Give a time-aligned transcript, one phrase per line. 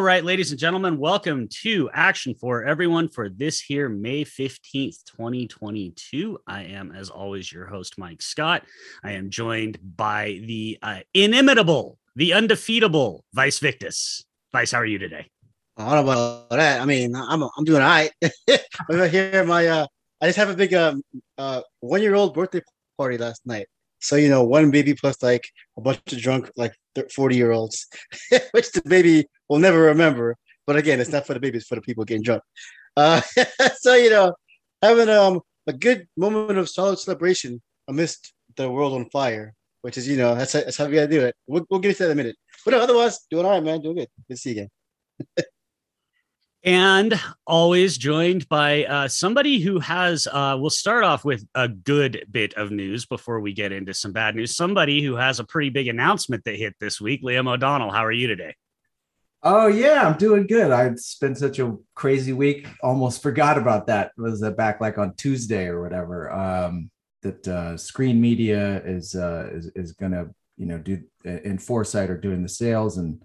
[0.00, 5.04] All right, ladies and gentlemen, welcome to Action for Everyone for this here May 15th,
[5.04, 6.38] 2022.
[6.46, 8.64] I am, as always, your host, Mike Scott.
[9.04, 14.24] I am joined by the uh, inimitable, the undefeatable Vice Victus.
[14.52, 15.28] Vice, how are you today?
[15.76, 16.80] I don't know about that.
[16.80, 18.10] I mean, I'm I'm doing all right.
[18.88, 19.44] I'm here.
[19.44, 19.86] My uh,
[20.22, 21.02] I just have a big um
[21.36, 22.62] uh one year old birthday
[22.96, 23.66] party last night.
[23.98, 26.72] So you know, one baby plus like a bunch of drunk like
[27.14, 27.86] forty year olds,
[28.52, 30.36] which the baby will never remember.
[30.66, 32.42] But again, it's not for the babies, for the people getting drunk.
[32.96, 33.20] Uh,
[33.80, 34.32] so you know,
[34.80, 39.52] having um a good moment of solid celebration amidst the world on fire,
[39.82, 41.34] which is you know that's that's how we gotta do it.
[41.46, 42.36] We'll, we'll get into that in a minute.
[42.64, 43.82] But no, otherwise, doing all right, man.
[43.82, 44.08] Doing good.
[44.28, 44.68] Good to see you
[45.36, 45.46] again.
[46.62, 52.24] and always joined by uh, somebody who has uh, we'll start off with a good
[52.30, 55.70] bit of news before we get into some bad news somebody who has a pretty
[55.70, 58.54] big announcement that hit this week liam o'donnell how are you today
[59.42, 60.70] oh yeah i'm doing good.
[60.70, 62.68] I spent such a crazy week.
[62.82, 64.12] Almost forgot about that.
[64.16, 66.90] Was that back like on tuesday or whatever um,
[67.22, 72.18] that uh, screen media is uh, is, is gonna you know do in foresight are
[72.18, 73.22] doing the sales and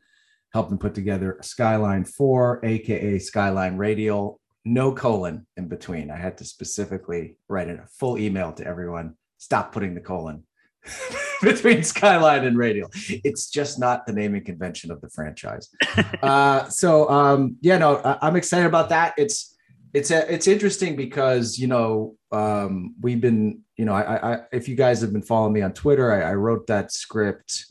[0.69, 6.09] them put together Skyline 4, aka Skyline Radial, no colon in between.
[6.09, 10.43] I had to specifically write in a full email to everyone stop putting the colon
[11.41, 12.89] between Skyline and Radial.
[13.09, 15.69] It's just not the naming convention of the franchise.
[16.21, 19.13] uh, so um, yeah, no, I, am excited about that.
[19.17, 19.55] It's
[19.93, 24.67] it's a, it's interesting because you know um, we've been you know I, I if
[24.67, 27.65] you guys have been following me on Twitter, I, I wrote that script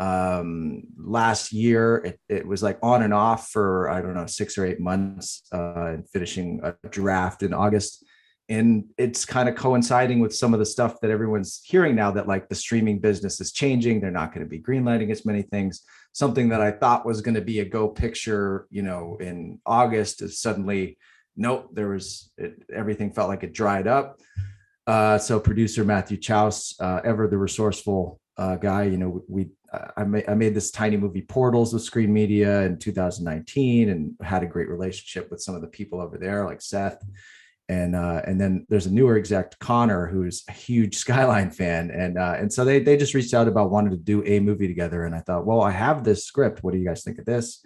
[0.00, 4.56] um last year it, it was like on and off for i don't know six
[4.56, 8.02] or eight months uh and finishing a draft in august
[8.50, 12.26] and it's kind of coinciding with some of the stuff that everyone's hearing now that
[12.26, 14.00] like the streaming business is changing.
[14.00, 15.82] They're not going to be greenlighting as many things.
[16.12, 20.22] Something that i thought was going to be a go picture you know in august
[20.22, 20.98] is suddenly
[21.36, 24.20] nope there was it, everything felt like it dried up.
[24.88, 29.50] Uh, so producer matthew Chausse uh, ever the resourceful uh, guy you know we
[29.96, 34.42] I made, I made this tiny movie Portals with Screen Media in 2019 and had
[34.42, 37.00] a great relationship with some of the people over there, like Seth.
[37.70, 42.18] And uh, and then there's a newer exec, Connor, who's a huge Skyline fan, and
[42.18, 45.04] uh, and so they they just reached out about wanting to do a movie together,
[45.04, 46.64] and I thought, well, I have this script.
[46.64, 47.64] What do you guys think of this?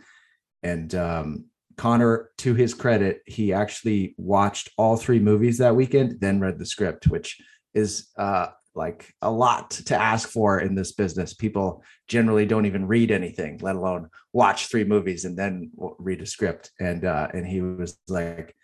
[0.63, 1.47] And um,
[1.79, 6.67] Connor, to his credit, he actually watched all three movies that weekend, then read the
[6.67, 7.41] script, which
[7.73, 11.33] is uh, like a lot to ask for in this business.
[11.33, 16.27] People generally don't even read anything, let alone watch three movies and then read a
[16.27, 16.73] script.
[16.79, 18.55] And uh, and he was like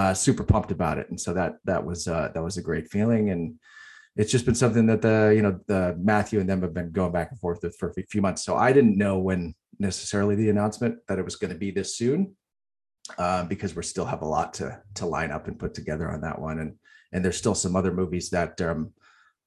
[0.00, 2.88] uh, super pumped about it, and so that that was uh, that was a great
[2.88, 3.28] feeling.
[3.28, 3.56] And
[4.16, 7.12] it's just been something that the you know the Matthew and them have been going
[7.12, 8.42] back and forth with for a few months.
[8.42, 11.96] So I didn't know when necessarily the announcement that it was going to be this
[11.96, 12.34] soon.
[13.18, 16.22] Uh, because we still have a lot to to line up and put together on
[16.22, 16.76] that one, and
[17.12, 18.92] and there's still some other movies that um,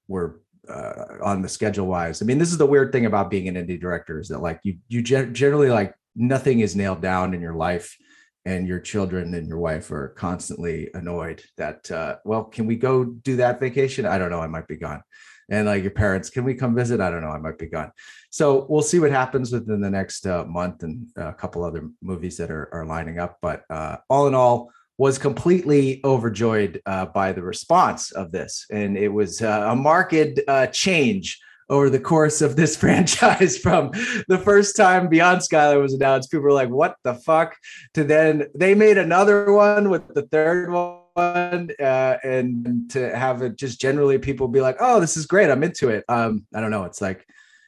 [0.07, 2.21] were uh, on the schedule wise.
[2.21, 4.59] I mean, this is the weird thing about being an indie director is that like
[4.63, 7.97] you you generally like nothing is nailed down in your life
[8.45, 13.04] and your children and your wife are constantly annoyed that uh, well can we go
[13.04, 14.06] do that vacation?
[14.06, 15.01] I don't know i might be gone.
[15.50, 17.01] And like your parents can we come visit?
[17.01, 17.92] I don't know i might be gone.
[18.30, 22.38] So we'll see what happens within the next uh, month and a couple other movies
[22.38, 27.31] that are, are lining up but uh, all in all was completely overjoyed uh, by
[27.31, 28.66] the response of this.
[28.72, 31.39] And it was uh, a marked uh, change
[31.74, 33.92] over the course of this franchise from
[34.28, 36.31] the first time Beyond Skyline was announced.
[36.31, 37.56] People were like, what the fuck?
[37.96, 41.00] To then they made another one with the third one.
[41.16, 45.50] Uh, and to have it just generally people be like, oh, this is great.
[45.50, 46.04] I'm into it.
[46.08, 46.86] Um, I don't know.
[46.86, 47.25] It's like,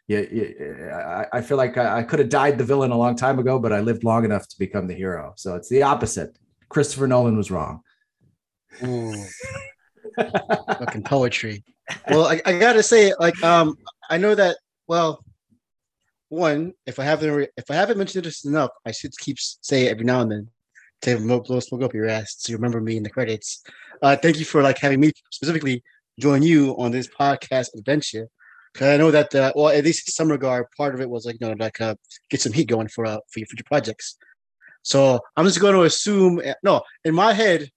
[0.07, 3.15] yeah, yeah I, I feel like I, I could have died the villain a long
[3.15, 5.33] time ago, but I lived long enough to become the hero.
[5.35, 6.37] So it's the opposite
[6.69, 7.81] Christopher Nolan was wrong.
[10.17, 11.63] Fucking poetry.
[12.09, 13.77] Well, I, I, gotta say, like, um,
[14.09, 14.57] I know that.
[14.87, 15.23] Well,
[16.29, 19.91] one, if I haven't if I haven't mentioned this enough, I should keep say it
[19.91, 20.49] every now and then
[21.01, 23.63] to blow smoke up your ass so you remember me in the credits.
[24.01, 25.83] Uh, thank you for like having me specifically
[26.19, 28.27] join you on this podcast adventure.
[28.73, 31.25] Cause I know that, uh, well, at least in some regard, part of it was
[31.25, 31.95] like, you know, like uh,
[32.29, 34.17] get some heat going for uh, for your future projects.
[34.81, 37.69] So I'm just going to assume, no, in my head,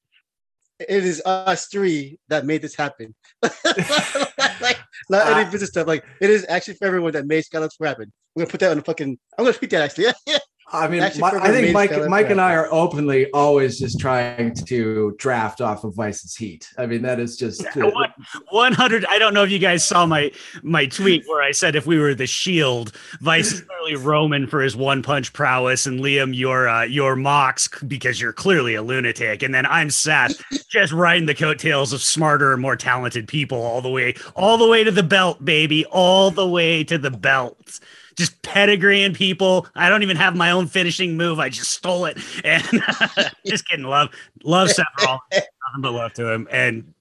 [0.81, 3.15] it is us three that made this happen.
[3.43, 4.79] like,
[5.11, 5.49] not any ah.
[5.51, 5.87] business stuff.
[5.87, 8.13] Like, it is actually for everyone that made Skyline happen.
[8.37, 9.19] I'm gonna put that on the fucking.
[9.37, 10.07] I'm gonna tweet that actually.
[10.73, 15.15] I mean, my, I think Mike, Mike and I are openly always just trying to
[15.19, 16.69] draft off of Vice's heat.
[16.76, 18.12] I mean, that is just One-
[18.50, 20.31] 100 i don't know if you guys saw my
[20.62, 24.61] my tweet where i said if we were the shield vice is clearly roman for
[24.61, 29.43] his one punch prowess and liam your uh your mox because you're clearly a lunatic.
[29.43, 33.81] And then i'm seth just riding the coattails of smarter and more talented people all
[33.81, 37.81] the way all the way to the belt baby all the way to the belt
[38.19, 39.67] just pedigreeing people.
[39.75, 41.38] I don't even have my own finishing move.
[41.38, 42.19] I just stole it.
[42.44, 42.62] And
[43.47, 43.87] just kidding.
[43.87, 44.11] Love,
[44.44, 45.23] love Seth Rollins.
[45.32, 46.49] Nothing but love to him.
[46.50, 46.94] And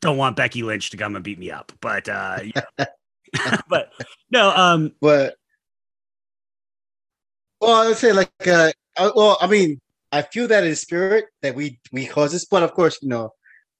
[0.00, 1.72] don't want Becky Lynch to come and beat me up.
[1.80, 2.86] But uh yeah.
[3.68, 3.92] but
[4.30, 5.36] no, um But
[7.60, 9.80] well, I would say like uh, uh, well, I mean,
[10.12, 13.30] I feel that in spirit that we we cause this, but of course, you know,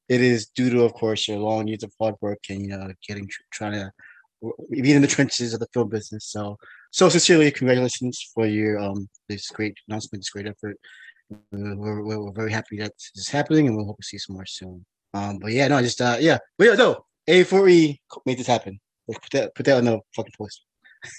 [0.08, 2.92] it is due to, of course, your long years of hard work and you know,
[3.06, 3.90] getting trying to
[4.70, 6.26] be in the trenches of the film business.
[6.26, 6.56] So,
[6.94, 10.76] so sincerely, congratulations for your um this great announcement, this great effort.
[11.50, 11.74] We're,
[12.04, 14.46] we're, we're very happy that this is happening, and we'll hope to see some more
[14.46, 14.86] soon.
[15.12, 18.78] Um, but yeah, no, just uh, yeah, but yeah, no, A4E made this happen.
[19.08, 20.64] Like, put that put that on the fucking post.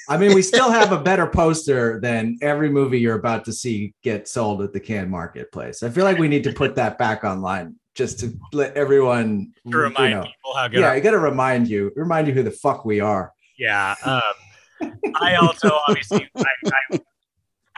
[0.08, 3.94] I mean, we still have a better poster than every movie you're about to see
[4.02, 5.84] get sold at the Cannes marketplace.
[5.84, 9.78] I feel like we need to put that back online just to let everyone to
[9.78, 10.22] remind you know.
[10.22, 13.02] people how good Yeah, I got to remind you, remind you who the fuck we
[13.02, 13.34] are.
[13.58, 13.96] Yeah.
[14.06, 14.22] Um,
[14.82, 16.44] I also obviously I,
[16.92, 17.00] I,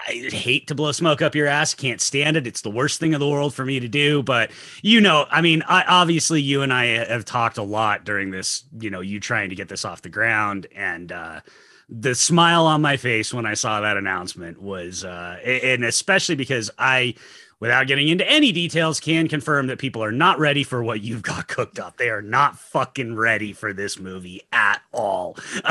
[0.07, 1.73] I hate to blow smoke up your ass.
[1.73, 2.47] Can't stand it.
[2.47, 4.23] It's the worst thing in the world for me to do.
[4.23, 4.51] But
[4.81, 8.63] you know, I mean, I obviously you and I have talked a lot during this.
[8.79, 11.41] You know, you trying to get this off the ground, and uh,
[11.89, 16.71] the smile on my face when I saw that announcement was, uh, and especially because
[16.77, 17.15] I.
[17.59, 21.23] Without getting into any details, can confirm that people are not ready for what you've
[21.23, 21.97] got cooked up.
[21.97, 25.37] They are not fucking ready for this movie at all.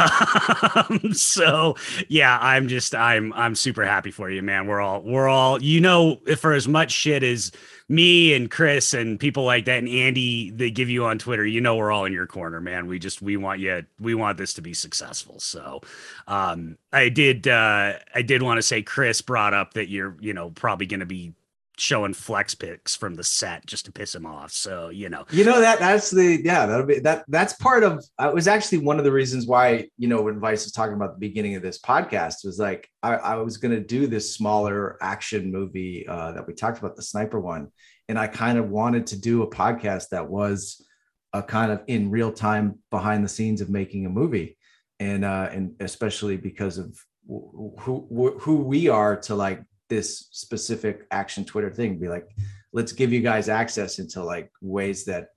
[0.76, 1.76] Um, so
[2.08, 4.66] yeah, I'm just I'm I'm super happy for you, man.
[4.66, 7.52] We're all we're all you know for as much shit as
[7.88, 11.60] me and Chris and people like that and Andy they give you on Twitter, you
[11.60, 12.86] know we're all in your corner, man.
[12.86, 15.38] We just we want you we want this to be successful.
[15.38, 15.80] So
[16.26, 20.34] um I did uh I did want to say Chris brought up that you're, you
[20.34, 21.32] know, probably gonna be
[21.78, 24.50] showing flex pics from the set just to piss him off.
[24.52, 28.04] So, you know, You know that that's the yeah that'll be that that's part of
[28.20, 31.14] it was actually one of the reasons why you know when Vice was talking about
[31.14, 34.96] the beginning of this podcast was like I, I was going to do this smaller
[35.00, 37.68] action movie uh, that we talked about the sniper one.
[38.08, 40.84] And I kind of wanted to do a podcast that was
[41.32, 44.56] a kind of in real time behind the scenes of making a movie.
[44.98, 51.44] And uh and especially because of who, who we are to like this specific action
[51.44, 52.28] Twitter thing be like
[52.72, 55.28] let's give you guys access into like ways that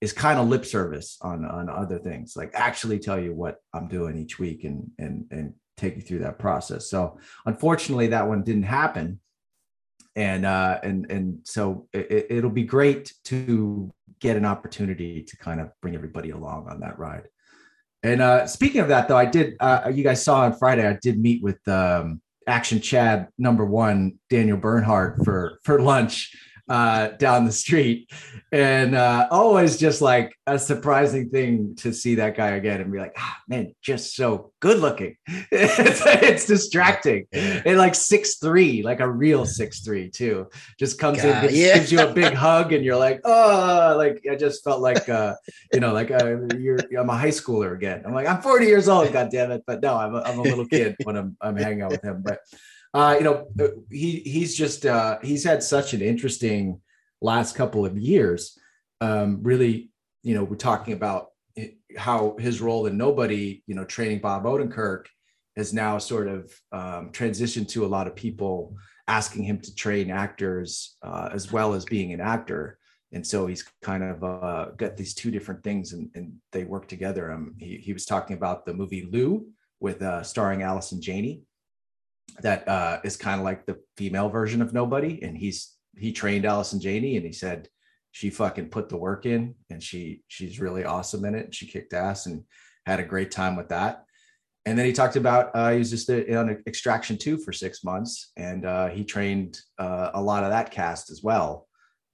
[0.00, 3.86] is kind of lip service on on other things like actually tell you what i'm
[3.86, 6.88] doing each week and and and take you through that process.
[6.88, 9.20] So unfortunately that one didn't happen.
[10.14, 13.90] And uh and and so it, it'll be great to
[14.20, 17.28] get an opportunity to kind of bring everybody along on that ride.
[18.02, 20.98] And uh speaking of that though i did uh you guys saw on friday i
[21.00, 26.34] did meet with um action chad number one daniel bernhardt for for lunch
[26.72, 28.10] uh, down the street,
[28.50, 32.98] and uh, always just like a surprising thing to see that guy again and be
[32.98, 35.14] like, ah, man, just so good looking.
[35.26, 37.26] it's, it's distracting.
[37.34, 40.48] And like six three, like a real six three too,
[40.78, 41.74] just comes in, gives, yeah.
[41.74, 45.34] gives you a big hug, and you're like, oh, like I just felt like, uh,
[45.74, 48.02] you know, like uh, you're I'm a high schooler again.
[48.06, 50.42] I'm like I'm 40 years old, god damn it, but no, I'm a, I'm a
[50.42, 52.38] little kid when I'm I'm hanging out with him, but
[52.94, 53.48] uh, you know,
[53.90, 56.80] he he's just uh, he's had such an interesting
[57.20, 58.58] last couple of years.
[59.00, 59.90] Um, really,
[60.22, 61.28] you know, we're talking about
[61.96, 65.06] how his role in Nobody, you know, training Bob Odenkirk
[65.56, 68.74] has now sort of um, transitioned to a lot of people
[69.08, 72.78] asking him to train actors uh, as well as being an actor.
[73.12, 76.88] And so he's kind of uh, got these two different things and, and they work
[76.88, 77.30] together.
[77.30, 79.46] Um, he, he was talking about the movie Lou
[79.80, 81.42] with uh, starring Allison Janney
[82.40, 85.22] that uh, is kind of like the female version of nobody.
[85.22, 87.68] And he's he trained Allison Janney, and he said
[88.12, 91.54] she fucking put the work in, and she she's really awesome in it.
[91.54, 92.44] She kicked ass and
[92.86, 94.04] had a great time with that.
[94.64, 98.32] And then he talked about uh, he was just on Extraction two for six months,
[98.36, 101.66] and uh, he trained uh, a lot of that cast as well,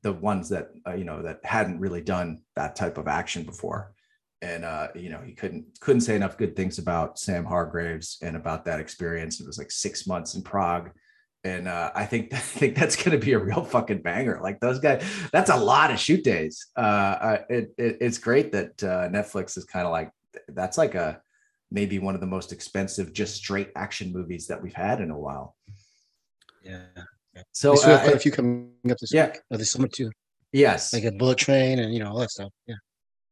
[0.03, 3.95] the ones that uh, you know that hadn't really done that type of action before
[4.43, 8.37] and uh, you know he couldn't couldn't say enough good things about Sam Hargraves and
[8.37, 9.41] about that experience.
[9.41, 10.91] It was like six months in Prague,
[11.45, 14.41] and uh, I think I think that's going to be a real fucking banger.
[14.43, 16.67] Like those guys, that's a lot of shoot days.
[16.77, 20.11] Uh, uh, it, it, it's great that uh, Netflix is kind of like
[20.49, 21.21] that's like a
[21.71, 25.19] maybe one of the most expensive just straight action movies that we've had in a
[25.19, 25.55] while.
[26.63, 26.85] Yeah.
[27.53, 29.27] So we still have uh, quite a few coming up this yeah.
[29.27, 30.11] week, this summer too,
[30.53, 32.51] yes, like a bullet train and you know all that stuff.
[32.67, 32.77] Yeah.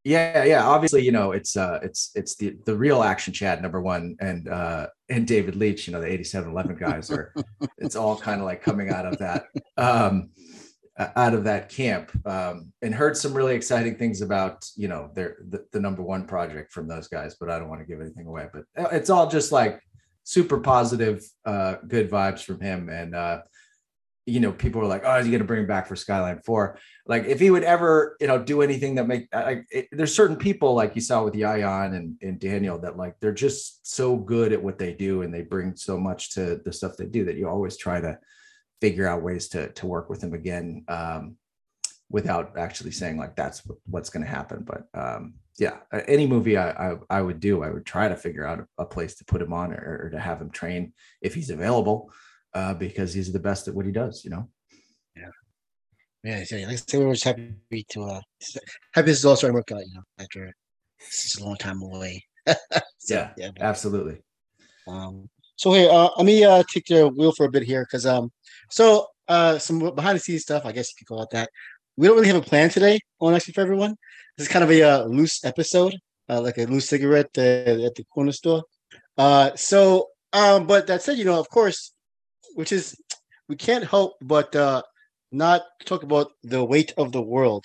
[0.07, 3.81] Yeah yeah obviously you know it's uh it's it's the the real action chat number
[3.81, 7.35] one and uh and david Leitch you know the 87eleven guys are
[7.79, 9.47] it's all kind of like coming out of that
[9.77, 10.31] um
[10.97, 15.39] out of that camp um and heard some really exciting things about you know their
[15.49, 18.29] the, the number one project from those guys but i don't want to give anything
[18.29, 19.81] away but uh, it's all just like
[20.23, 23.41] super positive uh good vibes from him and uh
[24.25, 26.41] you know people were like oh is he going to bring him back for skyline
[26.45, 30.15] 4 like if he would ever you know do anything that make like it, there's
[30.15, 34.17] certain people like you saw with Yayan and, and Daniel that like they're just so
[34.17, 37.25] good at what they do and they bring so much to the stuff they do
[37.25, 38.19] that you always try to
[38.81, 41.37] figure out ways to to work with them again um,
[42.11, 44.65] without actually saying like that's what's going to happen.
[44.65, 48.47] But um, yeah any movie I, I, I would do I would try to figure
[48.47, 51.51] out a, place to put him on or, or to have him train if he's
[51.51, 52.13] available
[52.55, 54.49] uh, because he's the best at what he does you know
[56.27, 58.21] Yeah, so, like I said, we were just happy to uh
[58.93, 60.53] happy this is all starting to work out, you know, after
[60.99, 62.25] it's a long time away.
[62.99, 63.51] So, yeah yeah.
[63.61, 64.19] absolutely
[64.89, 68.07] Um, so hey, uh, let me uh take the wheel for a bit here because
[68.07, 68.33] um,
[68.71, 71.49] so uh, some behind the scenes stuff, I guess you could call it that.
[71.97, 73.95] We don't really have a plan today on actually for everyone.
[74.37, 75.95] This is kind of a uh, loose episode,
[76.29, 78.65] uh, like a loose cigarette uh, at the corner store.
[79.17, 81.93] Uh, so um, but that said, you know, of course,
[82.55, 82.97] which is
[83.49, 84.83] we can't help but uh
[85.33, 87.65] not talk about the weight of the world.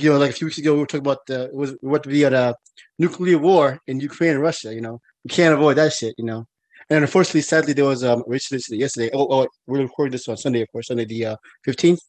[0.00, 2.08] You know, like a few weeks ago, we were talking about the was were to
[2.08, 2.54] be at a
[2.98, 4.72] nuclear war in Ukraine and Russia.
[4.72, 6.14] You know, we can't avoid that shit.
[6.18, 6.46] You know,
[6.90, 9.10] and unfortunately, sadly, there was um, incident yesterday.
[9.12, 12.00] Oh, oh, we're recording this on Sunday, of course, Sunday the uh, fifteenth.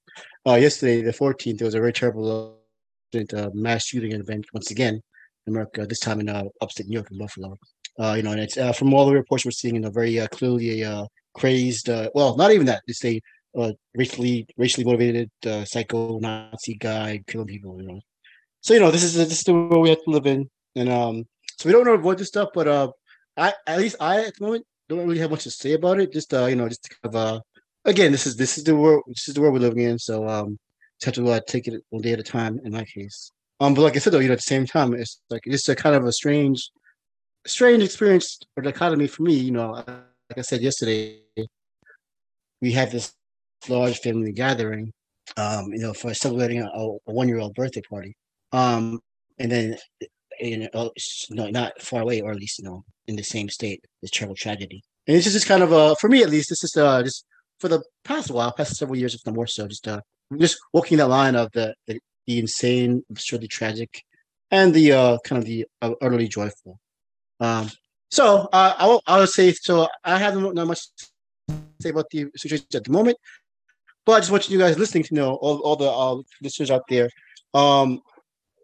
[0.47, 2.59] Uh, yesterday, the fourteenth, there was a very terrible
[3.15, 5.01] uh, mass shooting event once again
[5.47, 5.85] in America.
[5.87, 7.57] This time in uh, upstate New York in Buffalo.
[7.99, 10.19] Uh, you know, and it's uh, from all the reports we're seeing, you know, very
[10.19, 11.89] uh, clearly a uh, crazed.
[11.89, 12.81] Uh, well, not even that.
[12.87, 13.19] It's a
[13.57, 17.81] uh, racially racially motivated uh, psycho Nazi guy killing people.
[17.81, 18.01] You know,
[18.61, 20.89] so you know this is this is the world we have to live in, and
[20.89, 21.25] um,
[21.57, 22.49] so we don't want to avoid this stuff.
[22.53, 22.91] But uh,
[23.37, 26.13] I at least I at the moment don't really have much to say about it.
[26.13, 27.39] Just uh, you know, just to kind of uh,
[27.85, 29.99] again, this is this is the world this is the world we're living in.
[29.99, 30.57] So um,
[30.99, 32.59] just have to uh, take it one day at a time.
[32.63, 34.93] In my case, um, but like I said though, you know, at the same time,
[34.93, 36.69] it's like it's a kind of a strange,
[37.45, 39.33] strange experience or dichotomy for me.
[39.35, 41.21] You know, like I said yesterday,
[42.61, 43.13] we have this
[43.67, 44.93] large family gathering,
[45.37, 48.15] um, you know, for celebrating a, a one-year-old birthday party.
[48.51, 48.99] Um,
[49.37, 49.77] and then,
[50.39, 50.91] you know,
[51.29, 54.35] no, not far away, or at least, you know, in the same state, this terrible
[54.35, 54.81] tragedy.
[55.07, 57.25] And it's just, just kind of, uh, for me at least, this is uh, just
[57.59, 60.01] for the past while, past several years, if not more so, just uh,
[60.37, 64.03] just walking that line of the the, the insane, absurdly tragic,
[64.51, 66.79] and the uh, kind of the uh, utterly joyful.
[67.39, 67.69] Um,
[68.11, 69.87] so uh, I will, I would say so.
[70.03, 73.17] I have not much to say about the situation at the moment,
[74.09, 76.81] but I just want you guys listening to know all, all the uh, listeners out
[76.89, 77.11] there,
[77.53, 78.01] um,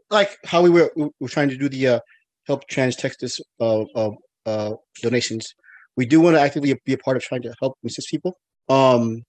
[0.10, 2.00] like how we were we were trying to do the uh,
[2.48, 4.10] help trans Texas uh, uh,
[4.48, 4.74] uh,
[5.04, 5.54] donations.
[5.98, 8.40] We do want to actively be a part of trying to help and assist people
[8.70, 9.22] um,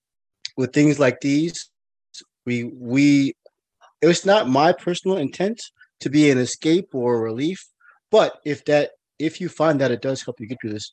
[0.57, 1.69] with things like these.
[2.47, 3.35] We we
[4.01, 5.61] it was not my personal intent
[6.01, 7.63] to be an escape or a relief,
[8.11, 10.93] but if that if you find that it does help you get through this,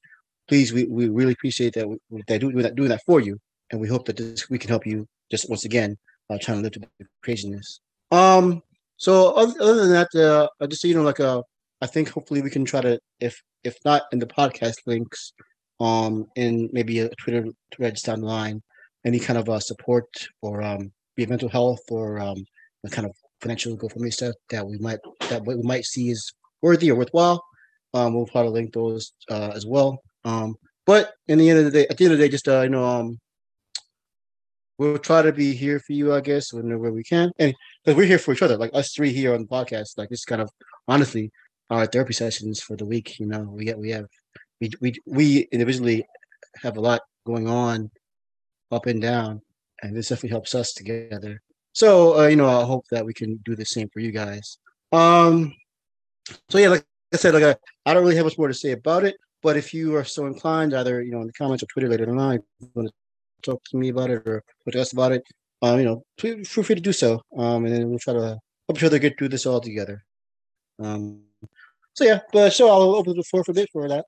[0.50, 3.40] please we, we really appreciate that we, that doing that doing that for you,
[3.72, 5.98] and we hope that this we can help you just once again
[6.30, 7.80] uh, trying to live through the craziness.
[8.12, 8.62] Um.
[8.98, 11.42] So other, other than that, uh, just so you know, like uh,
[11.82, 15.34] I think hopefully we can try to if if not in the podcast links,
[15.80, 18.62] um, in maybe a Twitter threads down the line,
[19.06, 20.08] any kind of uh, support
[20.42, 22.38] or um, be mental health or um,
[22.84, 25.00] the kind of financial GoFundMe stuff that we might
[25.30, 27.44] that we might see is worthy or worthwhile.
[27.94, 30.02] Um, we'll probably link those uh, as well.
[30.24, 32.48] Um, but in the end of the day, at the end of the day, just
[32.48, 33.20] uh, you know, um,
[34.78, 37.54] we'll try to be here for you, I guess, whenever we can, and
[37.84, 39.98] because we're here for each other, like us three here on the podcast.
[39.98, 40.50] Like this kind of
[40.88, 41.32] honestly
[41.70, 43.20] our therapy sessions for the week.
[43.20, 44.06] You know, we we have
[44.62, 46.06] we we we individually
[46.62, 47.92] have a lot going on
[48.72, 49.42] up and down,
[49.82, 51.42] and this definitely helps us together.
[51.74, 54.58] So uh, you know, I hope that we can do the same for you guys.
[54.92, 55.54] Um,
[56.50, 58.72] so yeah, like I said, like I, I don't really have much more to say
[58.72, 59.16] about it.
[59.42, 62.10] But if you are so inclined, either you know in the comments or Twitter later
[62.10, 62.94] on, you want to
[63.44, 65.24] talk to me about it or talk to us about it,
[65.62, 67.22] um, you know, feel free to do so.
[67.38, 70.04] Um, and then we'll try to help each other get through this all together.
[70.80, 71.22] Um,
[71.94, 74.06] so yeah, but so I'll open the floor for a bit for that.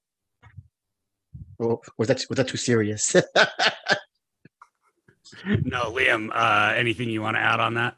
[1.60, 3.15] Or was that was that too serious?
[5.63, 7.96] No, Liam, uh, anything you want to add on that?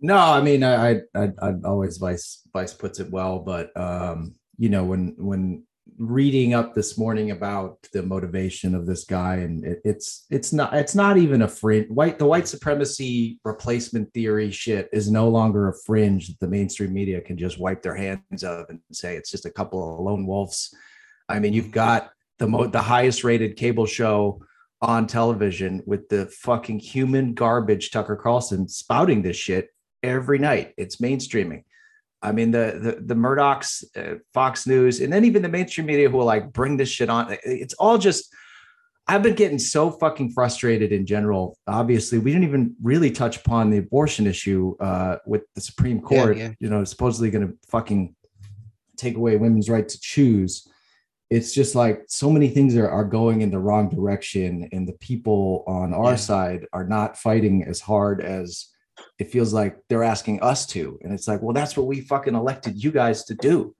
[0.00, 4.34] No, I mean, I, I, I, I always Vice Vice puts it well, but um,
[4.58, 5.64] you know, when when
[5.98, 10.72] reading up this morning about the motivation of this guy, and it, it's it's not
[10.74, 15.68] it's not even a fringe white the white supremacy replacement theory shit is no longer
[15.68, 19.30] a fringe that the mainstream media can just wipe their hands of and say it's
[19.30, 20.74] just a couple of lone wolves.
[21.28, 24.40] I mean, you've got the mo- the highest rated cable show
[24.80, 29.70] on television with the fucking human garbage Tucker Carlson spouting this shit
[30.02, 30.74] every night.
[30.76, 31.64] It's mainstreaming.
[32.22, 36.08] I mean, the the, the Murdochs, uh, Fox News, and then even the mainstream media
[36.10, 37.36] who will like bring this shit on.
[37.44, 38.34] It's all just.
[39.10, 41.56] I've been getting so fucking frustrated in general.
[41.66, 46.36] Obviously, we didn't even really touch upon the abortion issue uh, with the Supreme Court.
[46.36, 46.52] Yeah, yeah.
[46.60, 48.14] You know, supposedly going to fucking
[48.98, 50.68] take away women's right to choose.
[51.30, 54.92] It's just like so many things are, are going in the wrong direction, and the
[54.94, 56.16] people on our Yeah.
[56.16, 58.66] side are not fighting as hard as
[59.18, 60.98] it feels like they're asking us to.
[61.02, 63.74] And it's like well that's what we fucking elected you guys to do.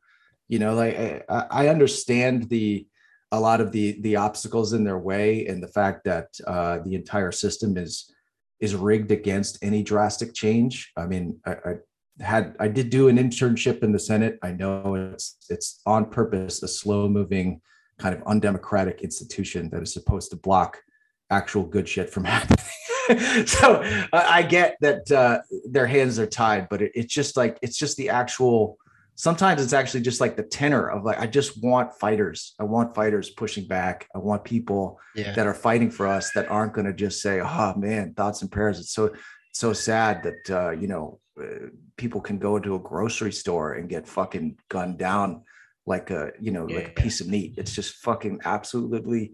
[0.48, 2.86] You know like i, I understand the
[3.30, 6.94] a lot of the the obstacles in their way and the fact that uh, the
[6.94, 8.12] entire system is
[8.60, 10.92] is rigged against any drastic change.
[10.96, 11.74] I mean I, I
[12.20, 14.38] had i did do an internship in the senate.
[14.42, 17.60] I know it's it's on purpose a slow moving
[17.98, 20.78] kind of undemocratic institution that is supposed to block
[21.30, 22.64] actual good shit from happening
[23.46, 27.58] so I I get that uh, their hands are tied, but it, it's just like
[27.62, 28.78] it's just the actual.
[29.14, 32.54] Sometimes it's actually just like the tenor of like I just want fighters.
[32.60, 34.08] I want fighters pushing back.
[34.14, 35.32] I want people Yeah.
[35.32, 38.50] that are fighting for us that aren't going to just say, "Oh man, thoughts and
[38.50, 39.12] prayers." It's so
[39.52, 43.88] so sad that uh, you know uh, people can go into a grocery store and
[43.88, 45.42] get fucking gunned down
[45.84, 47.54] like a you know like a piece of meat.
[47.56, 49.32] It's just fucking absolutely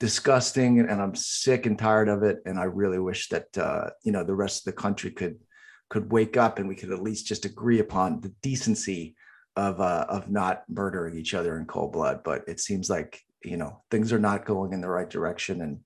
[0.00, 4.10] disgusting and i'm sick and tired of it and i really wish that uh, you
[4.10, 5.38] know the rest of the country could
[5.90, 9.14] could wake up and we could at least just agree upon the decency
[9.56, 13.58] of uh, of not murdering each other in cold blood but it seems like you
[13.58, 15.80] know things are not going in the right direction and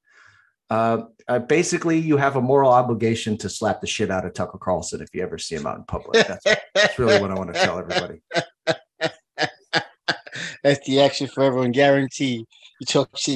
[0.71, 5.03] uh, basically you have a moral obligation to slap the shit out of tucker carlson
[5.03, 7.61] if you ever see him out in public that's, that's really what i want to
[7.61, 8.21] tell everybody
[10.65, 11.73] That's the action for everyone.
[11.73, 12.47] Guarantee.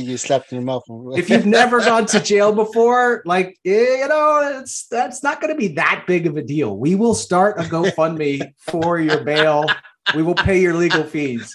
[0.00, 0.84] You slapped in mouth.
[1.16, 5.52] if you've never gone to jail before, like eh, you know, it's that's not going
[5.52, 6.76] to be that big of a deal.
[6.76, 9.66] We will start a GoFundMe for your bail.
[10.14, 11.54] We will pay your legal fees.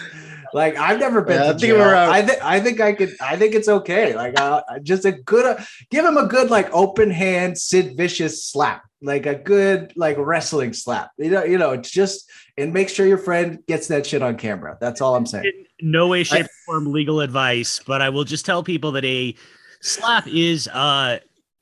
[0.54, 1.78] Like I've never been Yeah, I to think jail.
[1.80, 3.16] we're, uh, I think I think I could.
[3.22, 4.16] I think it's okay.
[4.16, 8.46] Like uh, just a good, uh, give him a good like open hand Sid Vicious
[8.46, 11.12] slap, like a good like wrestling slap.
[11.18, 14.38] You know, you know, it's just and make sure your friend gets that shit on
[14.38, 14.78] camera.
[14.80, 15.46] That's all I'm saying.
[15.46, 19.06] in no way, shape, or form legal advice, but I will just tell people that
[19.06, 19.36] a
[19.82, 21.20] slap is uh,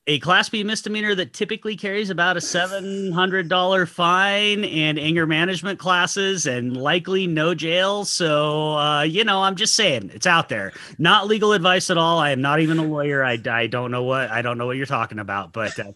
[0.08, 5.28] a Class B misdemeanor that typically carries about a seven hundred dollar fine and anger
[5.28, 8.04] management classes, and likely no jail.
[8.06, 10.74] So uh, you know, I'm just saying it's out there.
[10.98, 12.20] Not legal advice at all.
[12.20, 13.24] I am not even a lawyer.
[13.24, 15.92] I, I don't know what I don't know what you're talking about, but uh,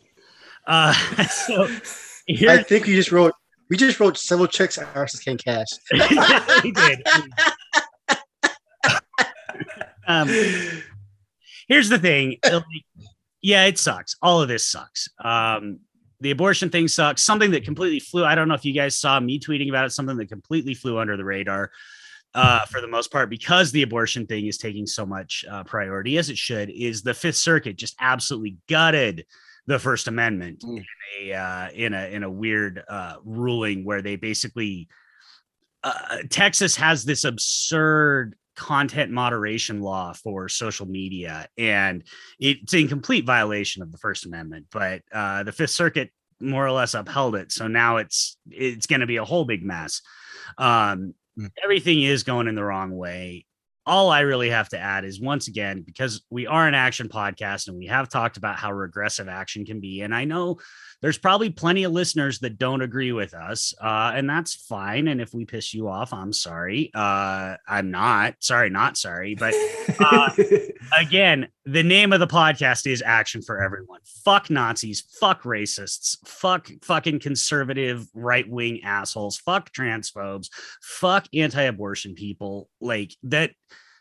[0.67, 1.67] uh, so
[2.47, 3.33] I think we just wrote
[3.69, 5.67] we just wrote several checks ours can cash.
[6.63, 7.01] we did.
[10.07, 10.29] um,
[11.67, 12.37] here's the thing.
[13.45, 14.15] Yeah, it sucks.
[14.23, 15.07] All of this sucks.
[15.23, 15.79] Um,
[16.19, 17.21] the abortion thing sucks.
[17.21, 18.25] Something that completely flew.
[18.25, 19.91] I don't know if you guys saw me tweeting about it.
[19.91, 21.69] Something that completely flew under the radar.
[22.33, 26.17] Uh, for the most part, because the abortion thing is taking so much uh, priority
[26.17, 29.25] as it should, is the Fifth Circuit just absolutely gutted
[29.67, 30.77] the First Amendment Mm.
[30.77, 30.85] in
[31.31, 34.87] a uh, in a in a weird uh, ruling where they basically
[35.83, 42.03] uh, Texas has this absurd content moderation law for social media, and
[42.39, 44.67] it's in complete violation of the First Amendment.
[44.71, 49.01] But uh, the Fifth Circuit more or less upheld it, so now it's it's going
[49.01, 50.01] to be a whole big mess.
[50.57, 51.51] Um, Mm.
[51.63, 53.45] Everything is going in the wrong way.
[53.85, 57.67] All I really have to add is once again, because we are an action podcast
[57.67, 60.01] and we have talked about how regressive action can be.
[60.01, 60.59] And I know
[61.01, 65.07] there's probably plenty of listeners that don't agree with us, uh, and that's fine.
[65.07, 66.91] And if we piss you off, I'm sorry.
[66.93, 69.35] Uh, I'm not sorry, not sorry.
[69.35, 69.53] But
[69.99, 70.29] uh,
[70.97, 74.01] again, the name of the podcast is Action for Everyone.
[74.23, 80.49] Fuck Nazis, fuck racists, fuck fucking conservative right wing assholes, fuck transphobes,
[80.81, 82.69] fuck anti abortion people.
[82.81, 83.51] Like that.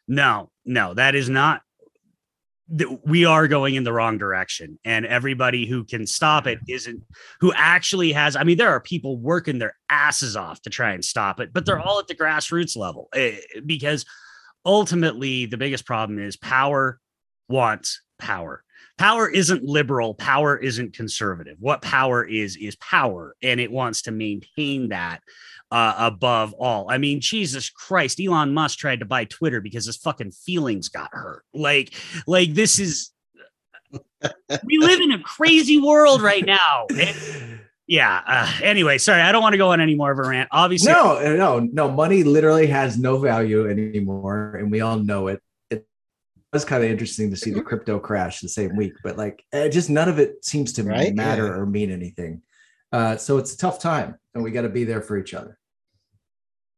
[0.07, 1.62] No, no, that is not.
[3.05, 7.03] We are going in the wrong direction, and everybody who can stop it isn't
[7.40, 8.37] who actually has.
[8.37, 11.66] I mean, there are people working their asses off to try and stop it, but
[11.66, 14.07] they're all at the grassroots level eh, because
[14.64, 16.98] ultimately the biggest problem is power
[17.48, 18.62] wants power.
[18.98, 21.57] power isn't liberal power isn't conservative.
[21.61, 25.20] What power is is power and it wants to maintain that
[25.70, 26.90] uh, above all.
[26.90, 31.11] I mean jesus christ elon musk tried to buy twitter because his fucking feelings got
[31.12, 31.44] hurt.
[31.53, 31.92] Like
[32.27, 33.11] like this is
[34.64, 39.42] we live in a crazy world right now And- yeah uh, anyway sorry i don't
[39.42, 41.90] want to go on any more of a rant obviously no, no, no.
[41.90, 45.40] Money literally has no value anymore, and we all know it.
[45.70, 45.87] It
[46.53, 49.68] was kind of interesting to see the crypto crash the same week, but like, eh,
[49.68, 51.14] just none of it seems to Right?
[51.14, 51.53] matter Yeah.
[51.59, 52.42] or mean anything.
[52.92, 55.59] Uh, so it's a tough time, and we got to be there for each other.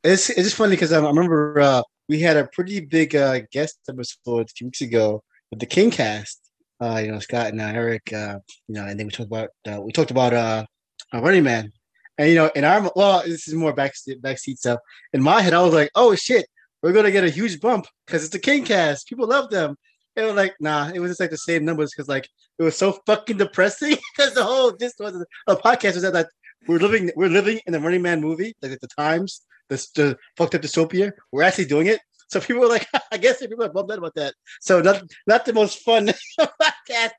[0.03, 3.79] It's it's just funny because I remember uh, we had a pretty big uh, guest
[3.89, 6.41] episode a few weeks ago with the King Cast.
[6.81, 8.13] Uh, you know, Scott and uh, Eric.
[8.13, 8.39] Uh,
[8.69, 10.67] you know, and then we talked about uh, we talked about
[11.13, 11.73] uh, Running Man,
[12.19, 14.81] and you know, in our well, this is more back backseat stuff.
[15.13, 16.47] In my head, I was like, oh shit,
[16.83, 19.09] we're gonna get a huge bump because it's a King Cast.
[19.09, 19.77] People love them.
[20.15, 22.77] They were like, nah, it was just like the same numbers because like it was
[22.77, 26.29] so fucking depressing because the whole this was a podcast was that like
[26.67, 30.19] we're living we're living in the Running Man movie like at the times the, the
[30.37, 31.13] fucked up dystopia.
[31.33, 32.01] We're actually doing it.
[32.29, 34.35] So people were like, I guess people are bummed out about that.
[34.61, 36.07] So not not the most fun
[36.41, 37.11] podcast.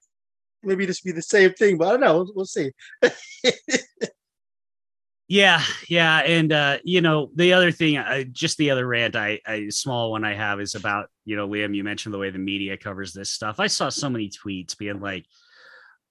[0.63, 2.31] Maybe this be the same thing, but I don't know.
[2.35, 2.71] We'll, see.
[5.29, 9.41] Yeah, yeah, and uh, you know the other thing, uh, just the other rant, I,
[9.45, 11.75] I small one I have is about you know Liam.
[11.75, 13.59] You mentioned the way the media covers this stuff.
[13.59, 15.25] I saw so many tweets being like,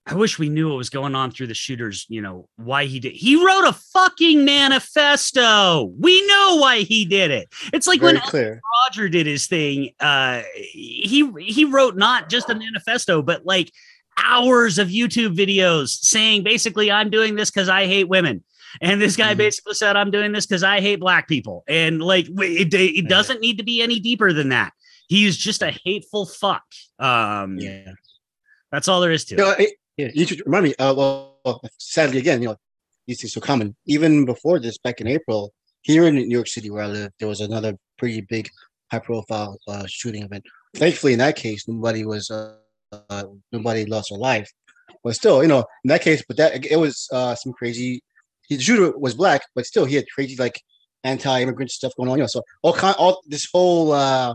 [0.05, 2.05] "I wish we knew what was going on through the shooters.
[2.11, 3.13] You know why he did.
[3.13, 5.91] He wrote a fucking manifesto.
[5.99, 7.49] We know why he did it.
[7.73, 8.61] It's like Very when clear.
[8.85, 9.93] Roger did his thing.
[9.99, 13.73] Uh, he he wrote not just a manifesto, but like
[14.23, 18.43] hours of YouTube videos saying basically, "I'm doing this because I hate women."
[18.81, 19.39] And this guy Mhm.
[19.39, 23.41] basically said, "I'm doing this because I hate black people." And like, it, it doesn't
[23.41, 24.73] need to be any deeper than that.
[25.09, 26.65] He's just a hateful fuck.
[26.99, 27.93] Um, Yeah.
[28.73, 29.75] that's all there is to You know, it.
[29.97, 30.75] yeah, you should remind me.
[30.79, 32.57] Uh, well, sadly, again, you know,
[33.07, 33.77] these things are so common.
[33.87, 37.29] Even before this, back in April, here in New York City, where I live, there
[37.29, 38.51] was another pretty big,
[38.91, 40.45] high-profile uh, shooting event.
[40.75, 42.57] Thankfully, in that case, nobody was, uh,
[42.93, 44.51] uh, nobody lost their life.
[45.03, 48.03] But still, you know, in that case, but that it was uh, some crazy.
[48.49, 50.61] The shooter was black, but still, he had crazy like
[51.05, 52.19] anti-immigrant stuff going on.
[52.19, 54.35] You know, so all kind, all this whole uh,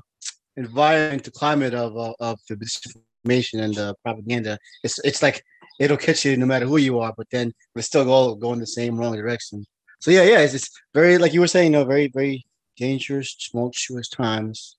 [0.57, 5.43] environment, the climate of uh, of the misinformation and the propaganda it's it's like
[5.79, 8.67] it'll catch you no matter who you are, but then we're still all going the
[8.67, 9.65] same wrong direction.
[9.99, 12.45] So yeah, yeah, it's, it's very like you were saying, you know, very very
[12.77, 14.77] dangerous, tumultuous times.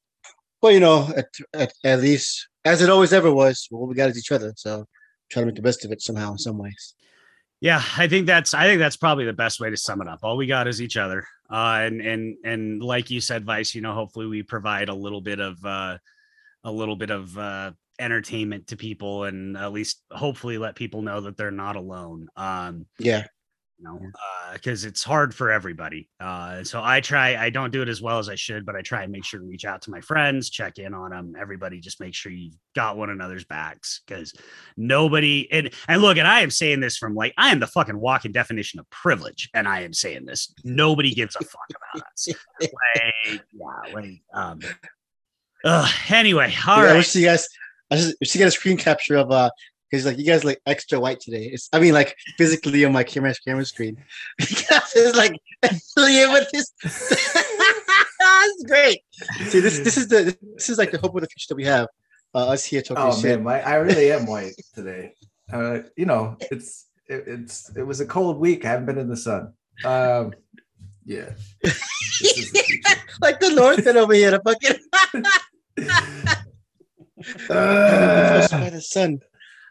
[0.63, 4.11] But you know, at, at, at least as it always ever was, what we got
[4.11, 4.55] is each other.
[4.57, 4.87] So
[5.31, 6.95] try to make the best of it somehow in some ways.
[7.61, 10.21] Yeah, I think that's I think that's probably the best way to sum it up.
[10.23, 11.27] All we got is each other.
[11.51, 15.21] Uh and and and like you said, Vice, you know, hopefully we provide a little
[15.21, 15.99] bit of uh
[16.65, 21.21] a little bit of uh entertainment to people and at least hopefully let people know
[21.21, 22.29] that they're not alone.
[22.37, 23.27] Um Yeah,
[23.83, 24.01] know,
[24.53, 26.09] because it's hard for everybody.
[26.21, 28.83] Uh, so I try, I don't do it as well as I should, but I
[28.83, 31.35] try and make sure to reach out to my friends, check in on them.
[31.39, 34.33] Everybody, just make sure you've got one another's backs because
[34.77, 37.99] nobody, and, and look, and I am saying this from like, I am the fucking
[37.99, 40.55] walking definition of privilege, and I am saying this.
[40.65, 42.29] Nobody gives a fuck about us.
[42.61, 42.73] Like,
[43.53, 44.61] yeah, like, um,
[45.65, 47.49] uh, anyway, all Yeah, I wish you guys.
[47.91, 49.51] I just wish you get a screen capture of uh
[49.93, 51.51] because like you guys like extra white today.
[51.53, 54.03] It's I mean like physically on my camera camera screen
[54.39, 55.39] because it's like
[55.99, 56.73] Liam with this.
[58.19, 59.01] That's great.
[59.49, 61.65] See this this is the this is like the hope of the future that we
[61.65, 61.89] have.
[62.35, 63.25] Uh, us here talking Oh shit.
[63.25, 65.13] man, my, I really am white today.
[65.53, 68.65] Uh, you know, it's it, it's it was a cold week.
[68.65, 69.53] I haven't been in the sun.
[69.85, 70.33] Um,
[71.05, 71.35] yeah.
[71.63, 75.25] The like the Northman over here, the fucking
[77.51, 79.21] Uh, by the sun.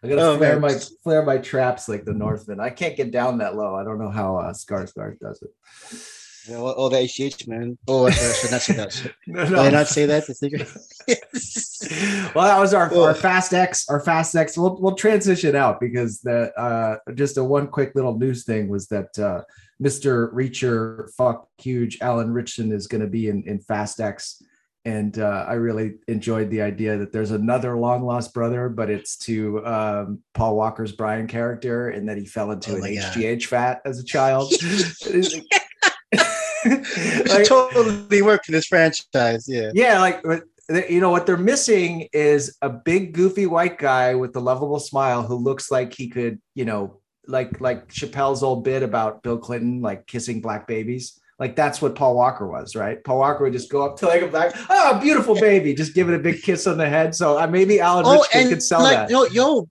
[0.04, 0.72] I gotta Oh, flare man.
[0.74, 2.60] my flare my traps like the Northman.
[2.60, 3.76] I can't get down that low.
[3.76, 5.52] I don't know how uh, Skarsgård does it.
[6.48, 7.78] You know, all the HGH man.
[7.88, 8.92] Oh, I should not say that.
[8.92, 10.24] Should No, I not say that?
[12.36, 14.58] Well, that was our, our fast X, our fast X.
[14.58, 18.88] We'll, we'll transition out because the uh, just a one quick little news thing was
[18.88, 19.42] that uh,
[19.82, 20.32] Mr.
[20.34, 24.42] Reacher, fuck huge, Alan Richardson is going to be in, in Fast X.
[24.84, 29.16] And uh, I really enjoyed the idea that there's another long lost brother, but it's
[29.20, 33.14] to um, Paul Walker's Brian character, and that he fell into Oh an God.
[33.14, 34.52] HGH fat as a child.
[36.64, 39.46] Like- totally work in this franchise.
[39.48, 39.72] Yeah.
[39.74, 40.24] yeah, like
[40.90, 45.24] you know what they're missing is a big goofy white guy with a lovable smile
[45.24, 49.82] who looks like he could, you know, like like Chappelle's old bit about Bill Clinton
[49.82, 51.20] like kissing black babies.
[51.42, 53.04] Like that's what Paul Walker was, right?
[53.04, 56.08] Paul Walker would just go up to like a black, oh, beautiful baby, just give
[56.08, 57.16] it a big kiss on the head.
[57.16, 59.10] So uh, maybe Alan Oh, could sell like that.
[59.10, 59.68] yo, yo,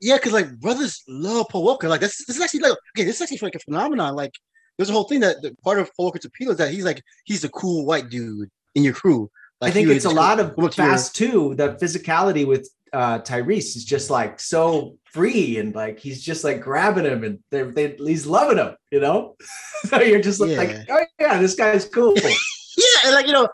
[0.00, 1.88] yeah, because like brothers love Paul Walker.
[1.88, 4.16] Like this, this is actually like okay, this is actually like a phenomenon.
[4.16, 4.34] Like
[4.76, 7.00] there's a whole thing that, that part of Paul Walker's appeal is that he's like
[7.24, 9.30] he's a cool white dude in your crew.
[9.60, 11.54] Like I think it's a would lot of up to your- fast too.
[11.54, 16.62] The physicality with uh Tyrese is just like so free and like he's just like
[16.62, 19.36] grabbing him and they're they, he's loving him, you know.
[19.84, 22.14] so you're just like, oh yeah, this guy's cool.
[22.16, 23.48] yeah, and like you know,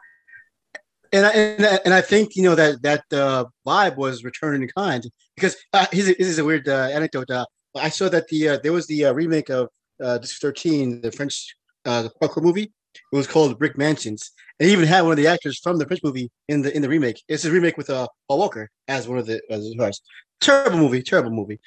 [1.12, 4.62] and I, and I, and I think you know that that uh, vibe was returning
[4.62, 7.30] in kind because uh, here's a, this is a weird uh, anecdote.
[7.30, 9.68] Uh, I saw that the uh, there was the uh, remake of
[10.00, 12.72] uh, District 13, the French uh, parkour movie.
[13.12, 16.02] It was called Brick Mansions, and even had one of the actors from the French
[16.02, 17.22] movie in the in the remake.
[17.28, 20.02] It's a remake with uh, Paul Walker as one of the as the stars.
[20.40, 21.60] Terrible movie, terrible movie.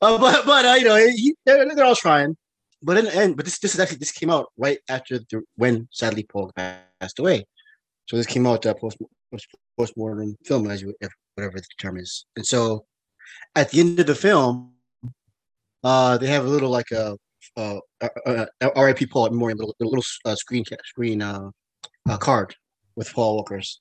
[0.00, 2.36] Uh, but but uh, you know he, they're, they're all trying.
[2.82, 5.42] But in the end, but this this is actually this came out right after the
[5.56, 7.44] when sadly Paul passed away.
[8.06, 8.98] So this came out uh, post
[9.76, 10.94] post mortem film, as you
[11.34, 12.26] whatever the term is.
[12.36, 12.86] And so
[13.54, 14.72] at the end of the film,
[15.84, 17.16] uh, they have a little like a
[17.56, 19.06] uh, uh, uh, R.I.P.
[19.06, 21.50] Paul memorial, little, little uh, screen screen uh,
[22.08, 22.54] uh, card
[22.96, 23.80] with Paul Walker's.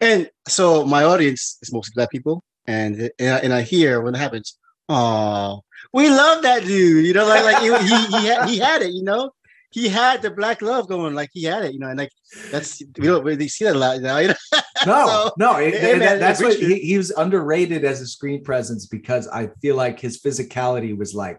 [0.00, 4.14] And so my audience is mostly black people, and and I, and I hear when
[4.14, 4.56] it happens,
[4.88, 8.82] oh, we love that dude, you know, like like he he he had, he had
[8.82, 9.30] it, you know,
[9.70, 12.10] he had the black love going, like he had it, you know, and like
[12.52, 14.34] that's we don't really see that a lot now, you know.
[14.86, 18.06] No, So, no, it- hey, that- man, that's what he, he was underrated as a
[18.06, 21.38] screen presence because I feel like his physicality was like,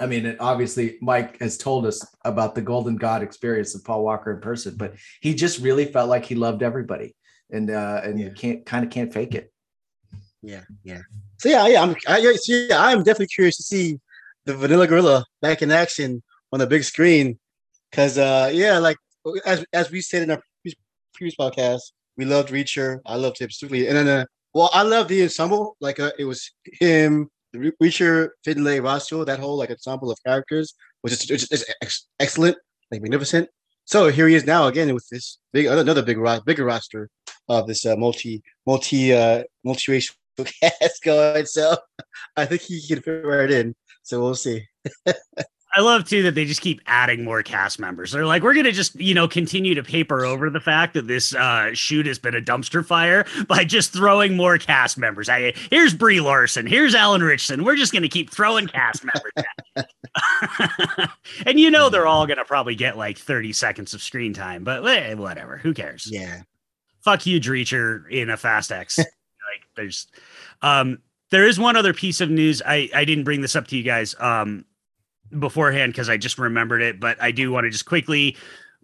[0.00, 4.02] I mean, it, obviously Mike has told us about the Golden God experience of Paul
[4.02, 7.14] Walker in person, but he just really felt like he loved everybody,
[7.50, 8.26] and uh, and Yeah.
[8.26, 9.52] you can't kind of can't fake it.
[10.42, 11.02] Yeah, yeah.
[11.38, 14.00] So yeah, yeah, I'm I, yeah, so yeah, I'm definitely curious to see
[14.46, 17.38] the Vanilla Gorilla back in action on the big screen,
[17.90, 18.96] because uh, yeah, like
[19.44, 20.80] as as we said in our previous,
[21.14, 21.80] previous podcast,
[22.16, 23.00] we loved Reacher.
[23.04, 25.76] I loved him specifically, and then uh, well, I love the ensemble.
[25.80, 30.74] Like uh, it was him, Re- Reacher, Finlay, Roscoe, that whole like ensemble of characters
[31.02, 32.56] was just, was just ex- excellent,
[32.90, 33.48] like magnificent.
[33.84, 37.08] So here he is now again with this big another big bigger roster
[37.48, 40.14] of this uh, multi multi uh, multiracial
[40.62, 41.46] cast going.
[41.46, 41.76] So
[42.36, 43.74] I think he can fit right in.
[44.02, 44.64] So we'll see.
[45.72, 48.10] I love too that they just keep adding more cast members.
[48.10, 51.34] They're like, we're gonna just you know continue to paper over the fact that this
[51.34, 55.28] uh, shoot has been a dumpster fire by just throwing more cast members.
[55.28, 57.64] I, here's Brie Larson, here's Alan Ritchson.
[57.64, 59.32] We're just gonna keep throwing cast members.
[59.76, 61.10] at.
[61.46, 64.84] and you know they're all gonna probably get like 30 seconds of screen time, but
[64.86, 65.56] eh, whatever.
[65.58, 66.08] Who cares?
[66.10, 66.42] Yeah.
[67.02, 68.98] fuck you, Dreacher in a Fast X.
[68.98, 69.06] like
[69.76, 70.08] there's
[70.62, 70.98] um
[71.30, 72.60] there is one other piece of news.
[72.66, 74.64] I I didn't bring this up to you guys um
[75.38, 78.36] beforehand because I just remembered it, but I do want to just quickly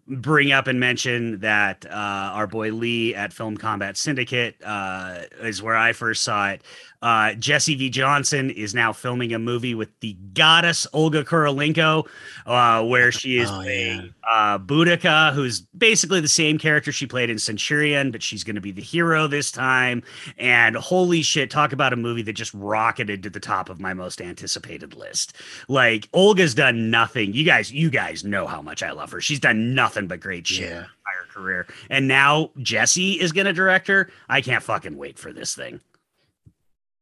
[0.08, 1.90] bring up and mention that uh,
[2.32, 6.62] our boy Lee at Film Combat Syndicate uh, is where I first saw it.
[7.02, 7.90] Uh, Jesse V.
[7.90, 12.06] Johnson is now filming a movie with the goddess Olga Kurylenko,
[12.46, 17.30] uh, where she is Oh, playing uh, Boudica, who's basically the same character she played
[17.30, 20.02] in Centurion, but she's going to be the hero this time.
[20.38, 23.94] And holy shit, talk about a movie that just rocketed to the top of my
[23.94, 25.34] most anticipated list.
[25.68, 27.32] Like Olga's done nothing.
[27.34, 29.20] You guys, you guys know how much I love her.
[29.20, 30.74] She's done nothing but great shit Yeah.
[30.74, 31.66] her entire career.
[31.90, 34.10] And now Jesse is going to direct her.
[34.28, 35.80] I can't fucking wait for this thing.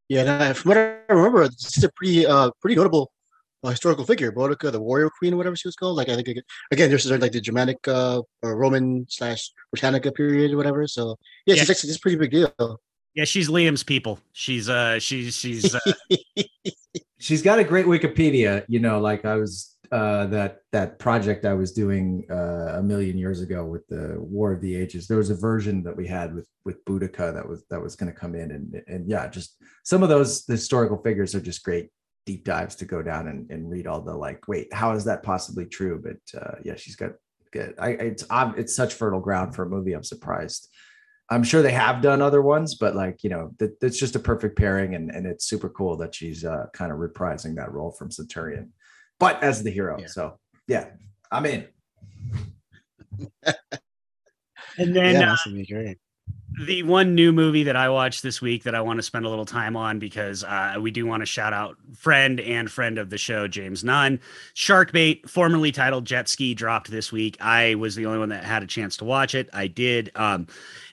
[0.09, 0.21] Yeah.
[0.23, 3.11] And I, from what I remember, this is a pretty uh pretty notable
[3.63, 5.97] uh, historical figure, Boudica, the warrior queen, or whatever she was called.
[5.97, 10.13] Like I think again, again this is like the Germanic uh or Roman slash Britannica
[10.13, 10.87] period or whatever.
[10.87, 11.61] So yeah, Yeah.
[11.61, 12.81] she's actually it's a pretty big deal.
[13.15, 14.19] Yeah, she's Liam's people.
[14.33, 15.81] She's uh she's she's uh,
[17.19, 18.65] She's got a great Wikipedia.
[18.69, 23.17] You know, like I was uh, that that project I was doing uh, a million
[23.17, 25.07] years ago with the War of the Ages.
[25.07, 28.13] There was a version that we had with with Boudica that was that was going
[28.13, 31.91] to come in, and and yeah, just some of those historical figures are just great
[32.27, 34.49] deep dives to go down and, and read all the like.
[34.49, 36.03] Wait, how is that possibly true?
[36.03, 37.13] But uh, yeah, she's got
[37.53, 37.77] good.
[37.79, 39.93] I it's it's such fertile ground for a movie.
[39.93, 40.69] I'm surprised.
[41.31, 44.19] I'm sure they have done other ones, but like you know, that, that's just a
[44.19, 47.93] perfect pairing, and and it's super cool that she's uh, kind of reprising that role
[47.93, 48.73] from Centurion,
[49.19, 49.97] but as the hero.
[49.99, 50.07] Yeah.
[50.07, 50.91] So yeah,
[51.31, 51.67] I'm in.
[54.79, 55.99] and then yeah, uh, that's be great.
[56.67, 59.29] the one new movie that I watched this week that I want to spend a
[59.29, 63.11] little time on because uh, we do want to shout out friend and friend of
[63.11, 64.21] the show, James Nunn.
[64.55, 67.37] Sharkbait, formerly titled Jet Ski, dropped this week.
[67.41, 69.49] I was the only one that had a chance to watch it.
[69.53, 70.11] I did.
[70.15, 70.47] Um,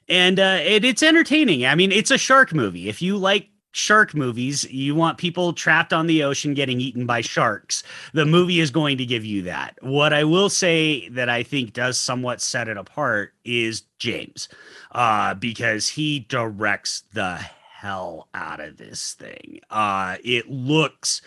[0.07, 1.65] and uh, it, it's entertaining.
[1.65, 2.89] I mean, it's a shark movie.
[2.89, 7.21] If you like shark movies, you want people trapped on the ocean getting eaten by
[7.21, 7.83] sharks.
[8.13, 9.77] The movie is going to give you that.
[9.81, 14.49] What I will say that I think does somewhat set it apart is James
[14.91, 17.37] uh, because he directs the
[17.81, 19.59] hell out of this thing.
[19.69, 21.21] Uh, it looks,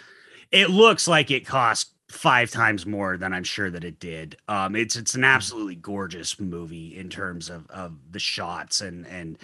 [0.52, 4.36] it looks like it cost five times more than I'm sure that it did.
[4.48, 5.34] Um, it's it's an mm.
[5.34, 9.36] absolutely gorgeous movie in terms of of the shots and and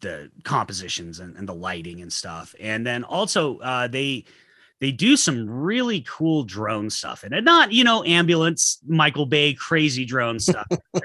[0.00, 2.54] the compositions and, and the lighting and stuff.
[2.60, 4.24] And then also uh, they
[4.80, 10.04] they do some really cool drone stuff and not you know ambulance Michael Bay crazy
[10.04, 10.66] drone stuff.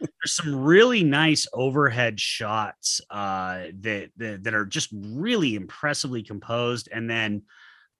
[0.00, 6.88] there's some really nice overhead shots uh, that, that that are just really impressively composed,
[6.92, 7.42] and then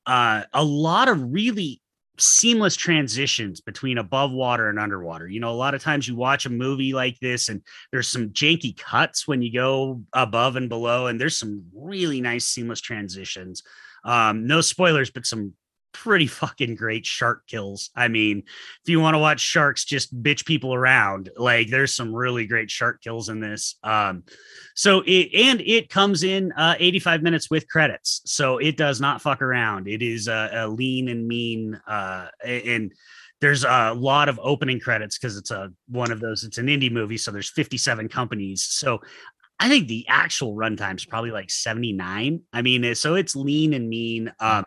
[0.06, 1.82] uh, a lot of really
[2.20, 5.28] seamless transitions between above water and underwater.
[5.28, 8.30] You know, a lot of times you watch a movie like this and there's some
[8.30, 13.62] janky cuts when you go above and below, and there's some really nice seamless transitions.
[14.04, 15.54] Um, no spoilers, but some
[15.92, 17.90] pretty fucking great shark kills.
[17.94, 18.38] I mean,
[18.82, 22.70] if you want to watch sharks just bitch people around, like there's some really great
[22.70, 23.76] shark kills in this.
[23.82, 24.24] Um,
[24.74, 28.22] so it and it comes in uh 85 minutes with credits.
[28.24, 29.88] So it does not fuck around.
[29.88, 32.92] It is a, a lean and mean uh and
[33.40, 36.92] there's a lot of opening credits because it's a one of those it's an indie
[36.92, 39.00] movie so there's 57 companies so
[39.60, 42.40] I think the actual runtime is probably like 79.
[42.50, 44.32] I mean, so it's lean and mean.
[44.40, 44.64] Um,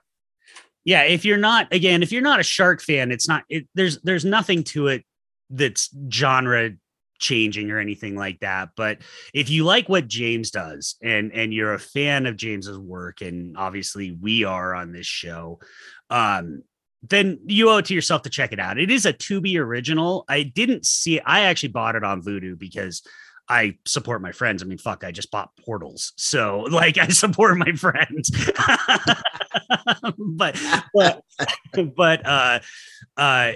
[0.86, 4.00] yeah if you're not again if you're not a shark fan it's not it, there's
[4.02, 5.04] there's nothing to it
[5.50, 6.72] that's genre
[7.20, 8.98] changing or anything like that but
[9.34, 13.56] if you like what james does and and you're a fan of james's work and
[13.58, 15.60] obviously we are on this show
[16.10, 16.62] um
[17.10, 20.26] then you owe it to yourself to check it out it is a Tubi original
[20.28, 23.04] i didn't see i actually bought it on Vudu because
[23.50, 24.64] I support my friends.
[24.64, 26.14] I mean, fuck, I just bought portals.
[26.16, 28.32] So like I support my friends.
[30.18, 30.60] but
[30.94, 31.24] but
[31.96, 32.60] but uh
[33.18, 33.52] uh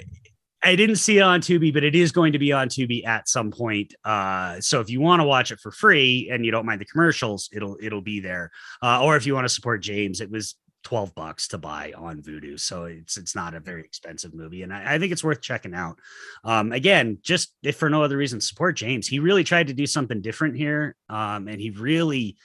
[0.63, 3.29] I didn't see it on Tubi, but it is going to be on Tubi at
[3.29, 3.93] some point.
[4.03, 6.85] Uh, so if you want to watch it for free and you don't mind the
[6.85, 8.51] commercials, it'll it'll be there.
[8.81, 12.21] Uh, or if you want to support James, it was 12 bucks to buy on
[12.21, 12.59] Vudu.
[12.59, 14.63] So it's it's not a very expensive movie.
[14.63, 15.99] And I, I think it's worth checking out.
[16.43, 19.07] Um, again, just if for no other reason, support James.
[19.07, 20.95] He really tried to do something different here.
[21.07, 22.37] Um, and he really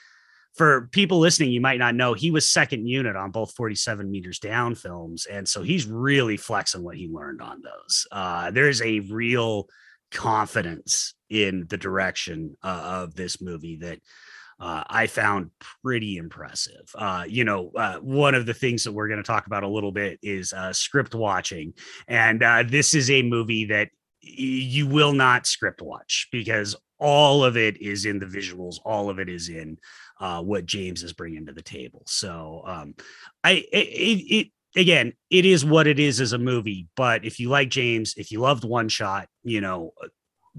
[0.55, 4.39] for people listening, you might not know he was second unit on both 47 meters
[4.39, 5.25] down films.
[5.25, 8.07] And so he's really flexing what he learned on those.
[8.11, 9.67] Uh, there's a real
[10.11, 13.99] confidence in the direction uh, of this movie that
[14.59, 15.49] uh, I found
[15.83, 16.87] pretty impressive.
[16.93, 19.67] Uh, you know, uh, one of the things that we're going to talk about a
[19.67, 21.73] little bit is uh, script watching.
[22.07, 23.89] And uh, this is a movie that
[24.21, 29.19] you will not script watch because all of it is in the visuals, all of
[29.19, 29.77] it is in
[30.23, 32.01] uh, what James is bringing to the table.
[32.05, 32.95] So um,
[33.43, 36.87] I, it, it, again, it is what it is as a movie.
[36.95, 39.91] But if you like James, if you loved One Shot, you know,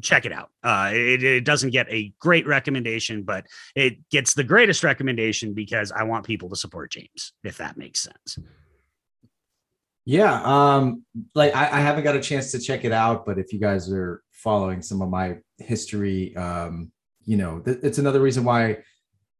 [0.03, 0.51] check it out.
[0.63, 5.91] Uh, it, it, doesn't get a great recommendation, but it gets the greatest recommendation because
[5.91, 8.39] I want people to support James, if that makes sense.
[10.05, 13.51] Yeah, um, like I, I haven't got a chance to check it out, but if
[13.51, 16.93] you guys are following some of my history, um,
[17.25, 18.83] you know, th- it's another reason why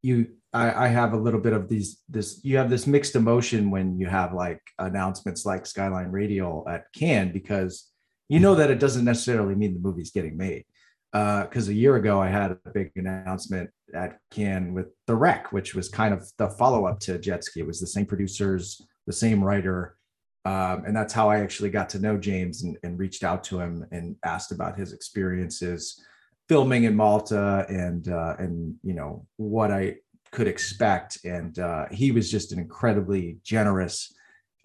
[0.05, 3.71] you I, I have a little bit of these this you have this mixed emotion
[3.71, 7.91] when you have like announcements like Skyline Radio at Cannes because
[8.29, 10.65] you know that it doesn't necessarily mean the movie's getting made.
[11.13, 15.53] Because uh, a year ago, I had a big announcement at Cannes with The Wreck,
[15.53, 17.61] which was kind of the follow up to Jet Ski.
[17.61, 19.97] It was the same producers, the same writer.
[20.45, 23.61] Um, and that's how I actually got to know James and, and, reached out to
[23.61, 26.03] him and asked about his experiences
[26.49, 29.97] filming in Malta and uh, and you know what I
[30.31, 31.19] could expect.
[31.25, 34.13] And uh, he was just an incredibly generous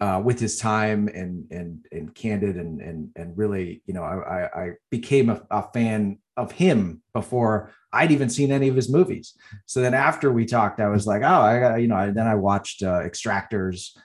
[0.00, 4.62] uh, with his time and and and candid and and and really, you know, I
[4.62, 9.34] I became a, a, fan of him before I'd even seen any of his movies.
[9.66, 12.12] So then after we talked, I was like, oh, I got you know.
[12.12, 13.96] then I watched uh, Extractors.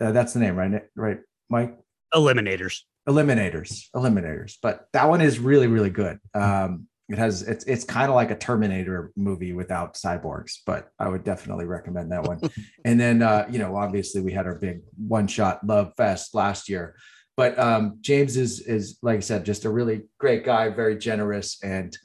[0.00, 0.82] Uh, that's the name, right?
[0.94, 1.76] Right, Mike.
[2.14, 2.80] Eliminators.
[3.08, 3.86] Eliminators.
[3.96, 4.56] Eliminators.
[4.62, 6.18] But that one is really really good.
[6.34, 11.08] Um, it has it's it's kind of like a Terminator movie without cyborgs, but I
[11.08, 12.40] would definitely recommend that one.
[12.84, 16.68] and then uh, you know, obviously we had our big one shot love fest last
[16.68, 16.96] year.
[17.36, 21.62] But um, James is is like I said, just a really great guy, very generous,
[21.62, 21.96] and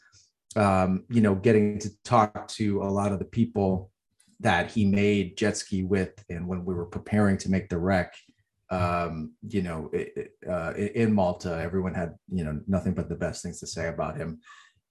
[0.56, 3.92] um, you know, getting to talk to a lot of the people
[4.40, 8.14] that he made jet ski with, and when we were preparing to make the wreck,
[8.70, 13.44] um, you know, it, uh, in Malta, everyone had you know nothing but the best
[13.44, 14.40] things to say about him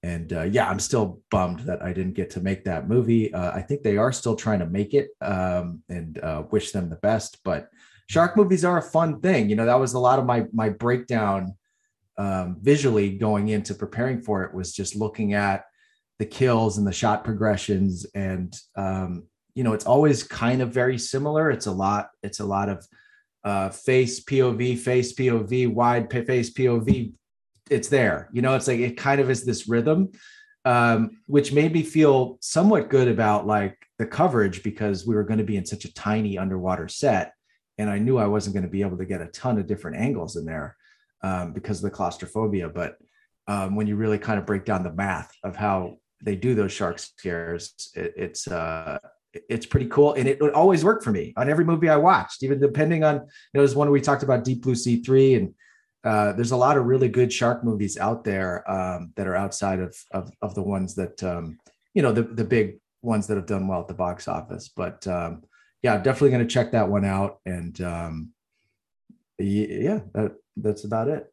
[0.02, 3.32] and uh, yeah, I'm still bummed that I didn't get to make that movie.
[3.32, 6.88] Uh, I think they are still trying to make it, um, and uh, wish them
[6.88, 7.38] the best.
[7.44, 7.68] But
[8.08, 9.48] shark movies are a fun thing.
[9.48, 11.54] You know, that was a lot of my my breakdown
[12.18, 15.64] um, visually going into preparing for it was just looking at
[16.18, 19.24] the kills and the shot progressions, and um,
[19.54, 21.50] you know, it's always kind of very similar.
[21.50, 22.08] It's a lot.
[22.24, 22.86] It's a lot of
[23.44, 27.12] uh, face POV, face POV, wide face POV.
[27.70, 28.28] It's there.
[28.32, 30.12] You know, it's like it kind of is this rhythm,
[30.64, 35.38] um, which made me feel somewhat good about like the coverage because we were going
[35.38, 37.34] to be in such a tiny underwater set,
[37.78, 39.96] and I knew I wasn't going to be able to get a ton of different
[39.96, 40.76] angles in there
[41.22, 42.68] um, because of the claustrophobia.
[42.68, 42.96] But
[43.46, 46.72] um, when you really kind of break down the math of how they do those
[46.72, 48.98] shark scares, it, it's uh,
[49.48, 52.42] it's pretty cool, and it would always work for me on every movie I watched,
[52.42, 53.14] even depending on.
[53.14, 53.20] You
[53.54, 55.54] know, there's one we talked about Deep Blue Sea three, and
[56.04, 59.80] uh, there's a lot of really good shark movies out there um, that are outside
[59.80, 61.58] of, of of the ones that um,
[61.94, 64.68] you know the the big ones that have done well at the box office.
[64.68, 65.44] But um,
[65.82, 68.30] yeah, definitely going to check that one out, and um,
[69.38, 71.31] yeah, that that's about it.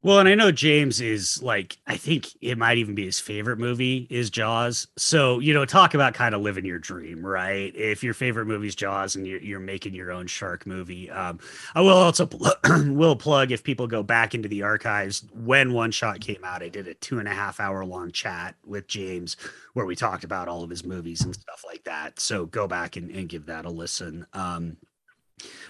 [0.00, 3.58] Well, and I know James is like, I think it might even be his favorite
[3.58, 4.86] movie is Jaws.
[4.96, 7.74] So, you know, talk about kind of living your dream, right?
[7.74, 11.10] If your favorite movie is Jaws and you're, you're making your own shark movie.
[11.10, 11.40] Um,
[11.74, 12.52] I will also pl-
[12.94, 16.68] will plug if people go back into the archives when One Shot came out, I
[16.68, 19.36] did a two and a half hour long chat with James
[19.74, 22.20] where we talked about all of his movies and stuff like that.
[22.20, 24.26] So go back and, and give that a listen.
[24.32, 24.76] Um,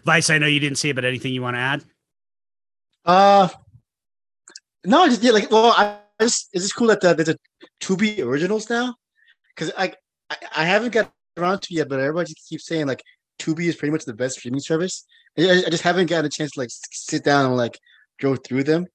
[0.04, 1.84] Vice, I know you didn't see it, but anything you want to add?
[3.06, 3.48] Uh,
[4.84, 7.36] no, I just yeah, like well, I just it's just cool that the, there's a
[7.80, 8.94] Tubi originals now,
[9.54, 9.92] because I,
[10.30, 13.02] I I haven't got around to yet, but everybody keeps saying like
[13.38, 15.04] Tubi is pretty much the best streaming service.
[15.38, 17.78] I, I just haven't gotten a chance to like sit down and like
[18.20, 18.86] go through them.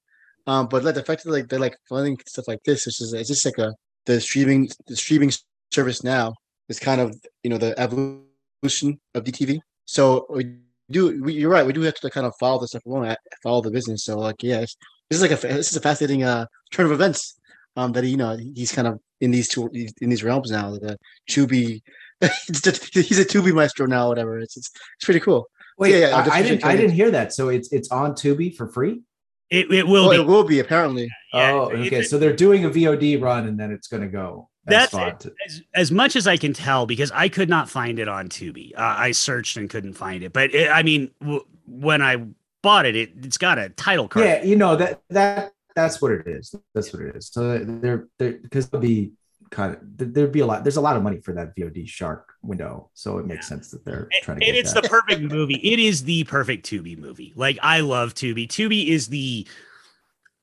[0.45, 3.13] Um, but like the fact that like they're like funding stuff like this, it's just
[3.13, 3.73] it's just like a
[4.05, 5.31] the streaming the streaming
[5.71, 6.33] service now
[6.69, 9.59] is kind of you know the evolution of DTV.
[9.85, 10.57] So we
[10.91, 11.65] do we, you're right.
[11.65, 14.03] We do have to kind of follow the stuff along, follow the business.
[14.03, 14.65] So like yeah,
[15.13, 17.39] this is like a this is a fascinating uh turn of events.
[17.75, 19.69] Um, that you know he's kind of in these two
[20.01, 20.71] in these realms now.
[20.71, 20.97] The
[21.29, 21.81] Tubi,
[22.21, 24.09] he's a Tubi maestro now.
[24.09, 24.39] Whatever.
[24.39, 25.47] It's it's, it's pretty cool.
[25.77, 27.33] Wait, yeah, yeah, I, I didn't I didn't hear that.
[27.33, 29.01] So it's it's on Tubi for free.
[29.49, 30.15] It, it will oh, be.
[30.17, 31.09] It will be apparently.
[31.33, 32.03] Yeah, oh, okay.
[32.03, 34.49] so they're doing a VOD run, and then it's going to go.
[34.65, 38.07] That's, That's as, as much as I can tell because I could not find it
[38.07, 38.71] on Tubi.
[38.73, 40.31] Uh, I searched and couldn't find it.
[40.31, 42.25] But it, I mean, w- when I
[42.63, 44.25] bought it, it it's got a title card.
[44.25, 46.55] Yeah, you know that that that's what it is.
[46.73, 47.27] That's what it is.
[47.27, 49.11] So they're they're because there'll be
[49.51, 49.79] kind of
[50.13, 50.63] there'd be a lot.
[50.63, 53.49] There's a lot of money for that VOD Shark window, so it makes yeah.
[53.49, 54.47] sense that they're trying to.
[54.47, 54.83] And it's that.
[54.83, 55.55] the perfect movie.
[55.55, 57.33] It is the perfect Tubi movie.
[57.35, 58.47] Like I love Tubi.
[58.47, 59.45] Tubi is the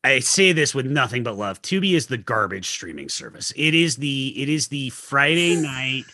[0.02, 1.60] I say this with nothing but love.
[1.62, 3.52] Tubi is the garbage streaming service.
[3.56, 6.04] It is the it is the Friday night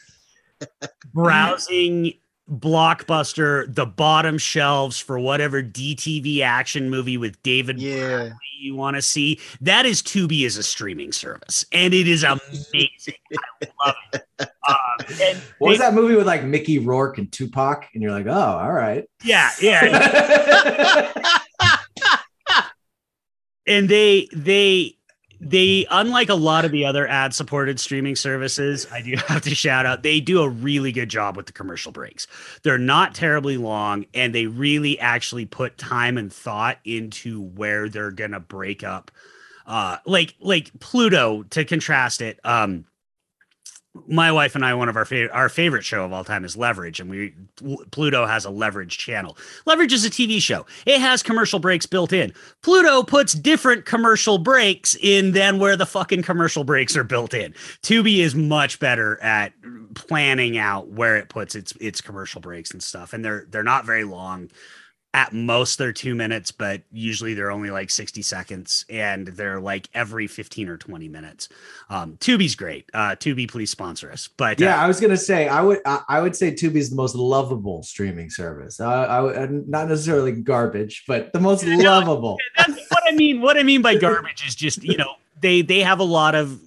[1.15, 2.15] browsing
[2.51, 8.30] blockbuster, the bottom shelves for whatever DTV action movie with David yeah.
[8.61, 9.40] you want to see.
[9.61, 13.14] That is Tubi as a streaming service, and it is amazing.
[13.62, 14.22] I love it.
[14.68, 15.07] Um,
[15.59, 17.86] what was that movie with like Mickey Rourke and Tupac?
[17.94, 19.09] And you're like, oh, all right.
[19.22, 21.12] Yeah, yeah.
[23.66, 24.97] and they they
[25.51, 29.55] they unlike a lot of the other ad supported streaming services i do have to
[29.55, 32.26] shout out they do a really good job with the commercial breaks.
[32.62, 38.11] They're not terribly long and they really actually put time and thought into where they're
[38.11, 39.11] gonna break up.
[39.66, 42.84] Uh like like pluto to contrast it um
[44.07, 46.57] my wife and I, one of our favorite, our favorite show of all time is
[46.57, 47.34] Leverage, and we
[47.90, 49.36] Pluto has a Leverage channel.
[49.64, 50.66] Leverage is a TV show.
[50.86, 52.32] It has commercial breaks built in.
[52.62, 57.53] Pluto puts different commercial breaks in than where the fucking commercial breaks are built in.
[57.82, 59.53] Tubi is much better at
[59.94, 63.84] planning out where it puts its its commercial breaks and stuff, and they're they're not
[63.84, 64.51] very long
[65.17, 69.89] at most they're two minutes, but usually they're only like 60 seconds and they're like
[69.95, 71.49] every 15 or 20 minutes.
[71.89, 72.91] Um, Tubi's great.
[72.93, 74.29] Uh, Tubi, please sponsor us.
[74.29, 76.77] But yeah, uh, I was going to say, I would, I, I, would say Tubi
[76.77, 78.79] is the most lovable streaming service.
[78.79, 82.37] Uh, I would not necessarily garbage, but the most lovable.
[82.59, 83.41] That's what I mean.
[83.41, 86.61] What I mean by garbage is just, you know, they, they have a lot of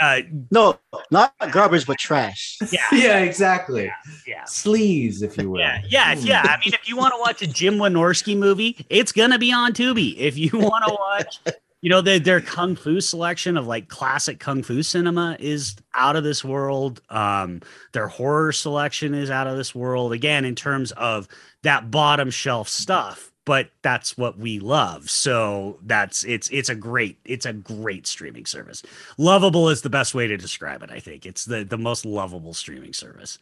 [0.00, 0.78] uh, no,
[1.10, 2.58] not garbage, but trash.
[2.72, 3.84] Yeah, yeah, exactly.
[3.84, 3.92] Yeah,
[4.26, 4.42] yeah.
[4.44, 5.60] sleaze, if you will.
[5.60, 6.42] Yeah, yeah, yeah.
[6.44, 9.72] I mean, if you want to watch a Jim Wynorski movie, it's gonna be on
[9.72, 10.16] Tubi.
[10.16, 14.40] If you want to watch, you know, their their kung fu selection of like classic
[14.40, 17.02] kung fu cinema is out of this world.
[17.10, 17.60] Um,
[17.92, 20.12] their horror selection is out of this world.
[20.12, 21.28] Again, in terms of
[21.62, 25.10] that bottom shelf stuff but that's what we love.
[25.10, 28.84] So that's it's it's a great it's a great streaming service.
[29.18, 30.90] Lovable is the best way to describe it.
[30.92, 33.40] I think it's the the most lovable streaming service.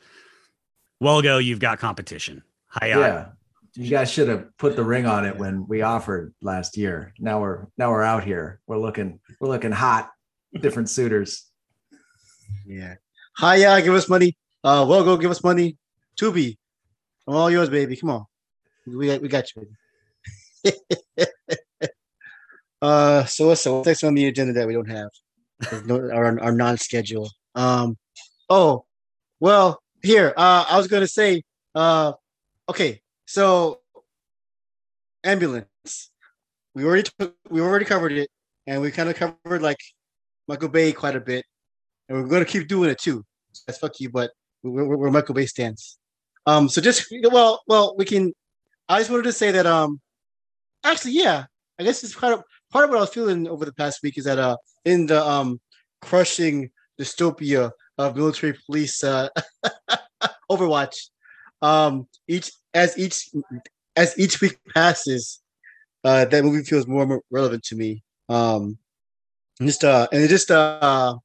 [0.99, 1.37] Well, go.
[1.37, 2.43] You've got competition.
[2.69, 3.27] Hi, yeah.
[3.75, 7.13] You guys should have put the ring on it when we offered last year.
[7.19, 8.61] Now we're now we're out here.
[8.67, 10.11] We're looking we're looking hot.
[10.59, 11.51] Different suitors.
[12.65, 12.95] Yeah.
[13.37, 13.79] Hi, yeah.
[13.83, 14.39] Give us money.
[14.65, 15.77] Uh, well, go give us money.
[16.19, 16.57] Tubi,
[17.27, 17.95] I'm all yours, baby.
[17.95, 18.25] Come on,
[18.87, 19.69] we got we got you.
[22.83, 25.11] uh, so what's what's on the agenda that we don't have?
[25.87, 27.31] No, our our non-schedule.
[27.55, 27.97] Um,
[28.49, 28.85] oh,
[29.41, 30.33] well, here.
[30.37, 31.43] Uh, I was gonna say.
[31.75, 32.13] Uh,
[32.69, 33.81] okay, so
[35.25, 36.11] ambulance.
[36.75, 37.11] We already
[37.51, 38.31] we already covered it,
[38.67, 39.79] and we kind of covered like
[40.47, 41.45] Michael Bay quite a bit,
[42.09, 43.25] and we're gonna keep doing it too.
[43.67, 44.31] That's fuck you, but
[44.63, 45.99] we're, we're, we're Michael Bay stands.
[46.47, 48.33] Um, so just well, well, we can.
[48.89, 50.01] I just wanted to say that um,
[50.93, 51.45] actually, yeah,
[51.79, 54.19] I guess it's part of part of what I was feeling over the past week
[54.19, 55.61] is that uh, in the um,
[56.03, 56.71] crushing
[57.01, 59.29] dystopia of military police uh,
[60.51, 60.97] Overwatch,
[61.63, 63.29] um, each as each
[63.97, 65.41] as each week passes,
[66.05, 68.03] uh, that movie feels more and more relevant to me.
[68.29, 68.79] Um,
[69.61, 71.17] just uh, and it just uh,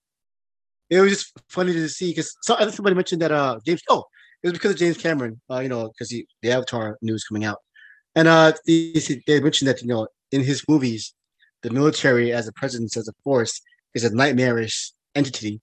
[0.90, 3.82] it was just funny to see because somebody mentioned that uh, James.
[3.90, 4.04] Oh,
[4.42, 5.40] it was because of James Cameron.
[5.50, 7.60] Uh, you know, because he the Avatar news coming out,
[8.16, 8.94] and uh, they,
[9.40, 11.14] mentioned that you know in his movies,
[11.62, 13.62] the military as a presence as a force
[13.94, 15.62] is a nightmarish entity,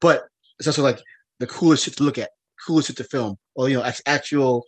[0.00, 0.24] but
[0.58, 1.00] it's also like
[1.38, 2.30] the coolest shit to look at,
[2.66, 4.64] coolest shit to film, or you know, actual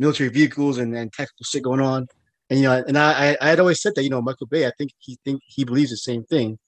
[0.00, 2.06] military vehicles and, and tactical shit going on.
[2.50, 4.72] And you know, and I I had always said that you know Michael Bay, I
[4.76, 6.58] think he think he believes the same thing,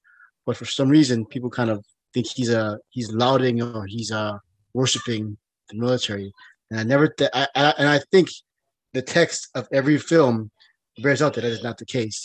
[0.47, 4.11] but for some reason people kind of think he's a uh, he's lauding or he's
[4.11, 4.39] uh
[4.73, 5.37] worshiping
[5.69, 6.33] the military.
[6.71, 8.29] And I never th- I, I, and I think
[8.97, 10.51] the text of every film
[11.03, 12.25] bears out that that is not the case.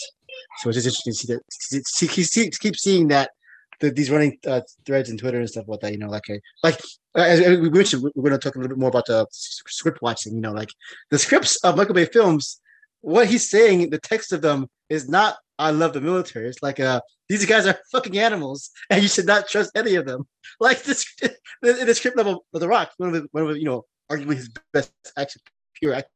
[0.58, 3.30] So it's just interesting to see that see, keep, see, keep seeing that
[3.80, 5.92] the, these running uh, threads and Twitter and stuff like that.
[5.92, 6.80] You know, like a, like
[7.14, 10.34] as we mentioned, we're going to talk a little bit more about the script watching.
[10.34, 10.70] You know, like
[11.10, 12.58] the scripts of Michael Bay films.
[13.02, 16.80] What he's saying, the text of them is not "I love the military." It's like,
[16.80, 20.26] uh, these guys are fucking animals, and you should not trust any of them.
[20.60, 23.58] Like this, in the script level of The Rock, one of the, one of the,
[23.58, 25.40] you know, arguably his best action,
[25.74, 26.10] pure action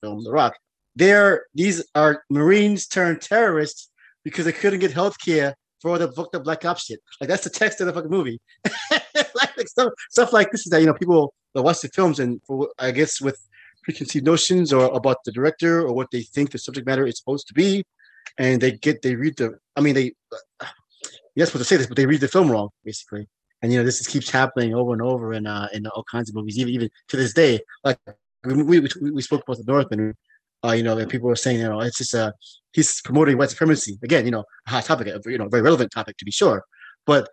[0.00, 0.54] film, The Rock.
[0.94, 3.90] They're these are Marines turned terrorists
[4.24, 7.00] because they couldn't get health care for all the fucked up black ops shit.
[7.20, 8.40] Like that's the text of the fucking movie.
[8.90, 12.20] like, like stuff, stuff like this is that you know people that watch the films
[12.20, 13.38] and for I guess with
[13.82, 17.48] preconceived notions or about the director or what they think the subject matter is supposed
[17.48, 17.84] to be,
[18.38, 20.12] and they get they read the I mean they
[21.34, 23.28] you're supposed to say this, but they read the film wrong basically.
[23.62, 26.28] And you know this just keeps happening over and over in uh, in all kinds
[26.28, 27.60] of movies, even even to this day.
[27.84, 27.98] Like
[28.44, 30.14] we we, we spoke about the Northman,
[30.64, 32.32] uh, you know, and people are saying, you know, it's just uh,
[32.72, 34.24] he's promoting white supremacy again.
[34.24, 36.64] You know, a hot topic, you know, very relevant topic to be sure,
[37.06, 37.28] but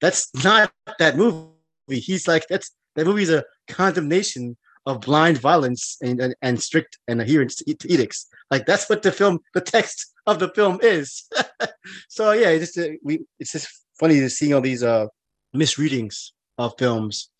[0.00, 1.50] that's not that movie.
[1.88, 4.56] He's like that's that movie is a condemnation
[4.86, 8.26] of blind violence and, and, and strict and adherence to, to, edicts.
[8.50, 11.24] Like that's what the film, the text of the film is.
[12.08, 15.06] so yeah, it's just uh, we, it's just funny to see all these uh
[15.52, 17.30] misreadings of films,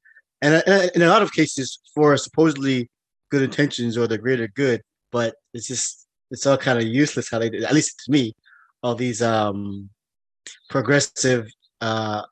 [0.40, 2.88] and, and in a lot of cases for supposedly
[3.35, 4.80] good intentions or the greater good,
[5.11, 7.64] but it's just it's all kind of useless how they did.
[7.64, 8.32] At least to me,
[8.82, 9.91] all these um
[10.70, 12.22] progressive uh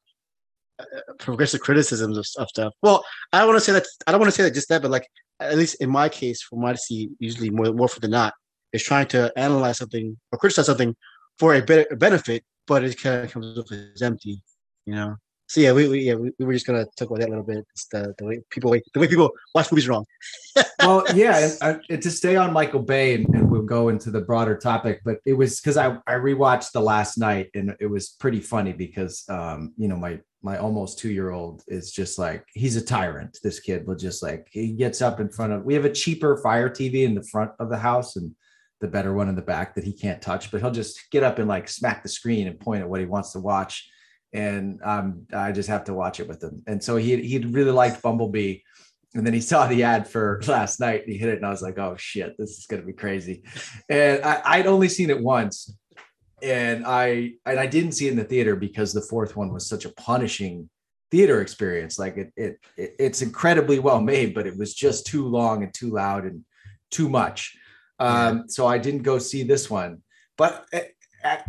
[1.19, 2.73] progressive criticisms of, of stuff.
[2.83, 3.87] Well, I don't want to say that.
[4.07, 5.09] I don't want to say that just that, but like
[5.41, 8.33] at least in my case, from what I see, usually more more for the not,
[8.73, 10.95] is trying to analyze something or criticize something
[11.39, 14.41] for a better benefit, but it kind of comes off as empty,
[14.87, 15.17] you know
[15.53, 17.45] so yeah, we, we yeah we, we, were just gonna talk about that a little
[17.45, 17.67] bit.
[17.77, 20.07] Just the, the way people the way people watch movies wrong.
[20.81, 24.57] well, yeah, and, to stay on Michael Bay, and, and, we'll go into the broader
[24.57, 25.03] topic.
[25.05, 28.73] But it was because I I rewatched the Last Knight, and it was pretty funny
[28.73, 32.83] because um you know my my almost two year old is just like he's a
[32.83, 33.39] tyrant.
[33.43, 35.65] This kid will just like he gets up in front of.
[35.65, 38.35] We have a cheaper Fire TV in the front of the house, and
[38.81, 40.51] the better one in the back that he can't touch.
[40.51, 43.07] But he'll just get up and like smack the screen and point at what he
[43.07, 43.87] wants to watch
[44.33, 46.63] and um, I just have to watch it with him.
[46.67, 48.61] And so he he really liked Bumblebee,
[49.15, 51.03] and then he saw the ad for last night.
[51.03, 53.43] And he hit it, and I was like, "Oh shit, this is gonna be crazy."
[53.89, 55.75] And I, I'd only seen it once,
[56.43, 59.69] and I and I didn't see it in the theater because the fourth one was
[59.69, 60.69] such a punishing
[61.11, 61.99] theater experience.
[61.99, 65.73] Like it, it, it it's incredibly well made, but it was just too long and
[65.73, 66.45] too loud and
[66.91, 67.57] too much.
[67.99, 70.03] Um, so I didn't go see this one.
[70.37, 70.87] But eh,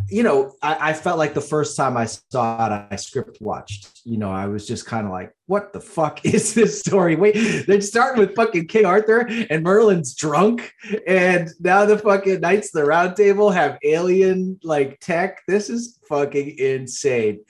[0.08, 4.00] you know, I, I, felt like the first time I saw it, I script watched.
[4.04, 7.66] You know, I was just kind of like, "What the fuck is this story?" Wait,
[7.66, 10.72] they're starting with fucking King Arthur and Merlin's drunk,
[11.06, 15.40] and now the fucking Knights of the Round Table have alien like tech.
[15.48, 17.40] This is fucking insane.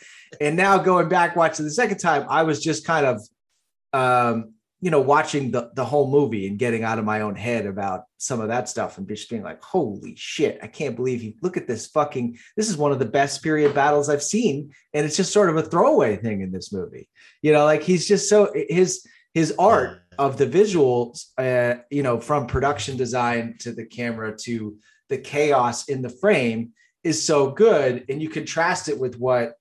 [0.41, 3.21] And now going back watching the second time, I was just kind of
[3.93, 4.54] um,
[4.85, 8.03] you know, watching the, the whole movie and getting out of my own head about
[8.19, 11.57] some of that stuff and just being like, holy shit, I can't believe you look
[11.57, 14.75] at this fucking, this is one of the best period battles I've seen.
[14.93, 17.09] And it's just sort of a throwaway thing in this movie.
[17.41, 22.21] You know, like he's just so his his art of the visuals, uh, you know,
[22.21, 24.77] from production design to the camera to
[25.09, 29.55] the chaos in the frame is so good, and you contrast it with what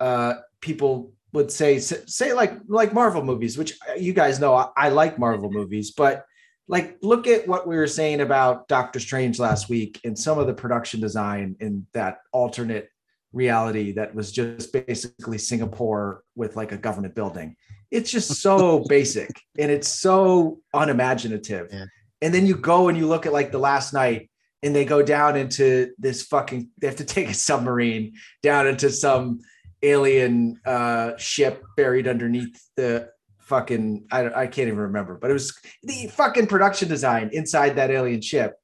[0.00, 4.68] uh, people would say, say like like Marvel movies, which uh, you guys know I,
[4.76, 6.24] I like Marvel movies, but
[6.68, 10.46] like look at what we were saying about Doctor Strange last week and some of
[10.46, 12.88] the production design in that alternate
[13.32, 17.56] reality that was just basically Singapore with like a government building.
[17.90, 21.68] It's just so basic and it's so unimaginative.
[21.72, 21.86] Yeah.
[22.20, 24.30] And then you go and you look at like the Last Knight
[24.62, 28.90] and they go down into this fucking they have to take a submarine down into
[28.90, 29.40] some
[29.82, 33.08] alien uh ship buried underneath the
[33.40, 37.90] fucking I, I can't even remember but it was the fucking production design inside that
[37.90, 38.54] alien ship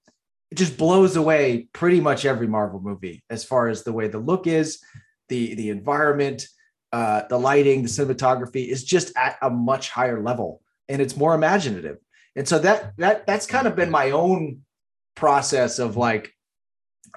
[0.50, 4.18] it just blows away pretty much every Marvel movie as far as the way the
[4.18, 4.80] look is,
[5.28, 6.46] the the environment,
[6.92, 11.34] uh, the lighting, the cinematography is just at a much higher level, and it's more
[11.34, 11.98] imaginative.
[12.34, 14.62] And so that that that's kind of been my own
[15.14, 16.32] process of like,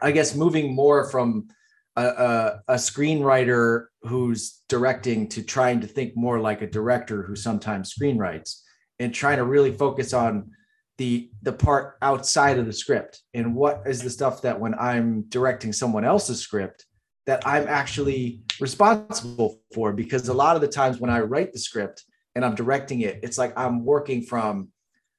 [0.02, 1.48] I guess moving more from
[1.96, 7.36] a, a, a screenwriter who's directing to trying to think more like a director who
[7.36, 8.62] sometimes screenwrites,
[9.00, 10.52] and trying to really focus on
[10.98, 13.22] the the part outside of the script.
[13.34, 16.86] And what is the stuff that when i'm directing someone else's script
[17.26, 19.94] that i'm actually responsible for?
[19.94, 22.04] Because a lot of the times when i write the script
[22.36, 24.70] and i'm directing it it's like i'm working from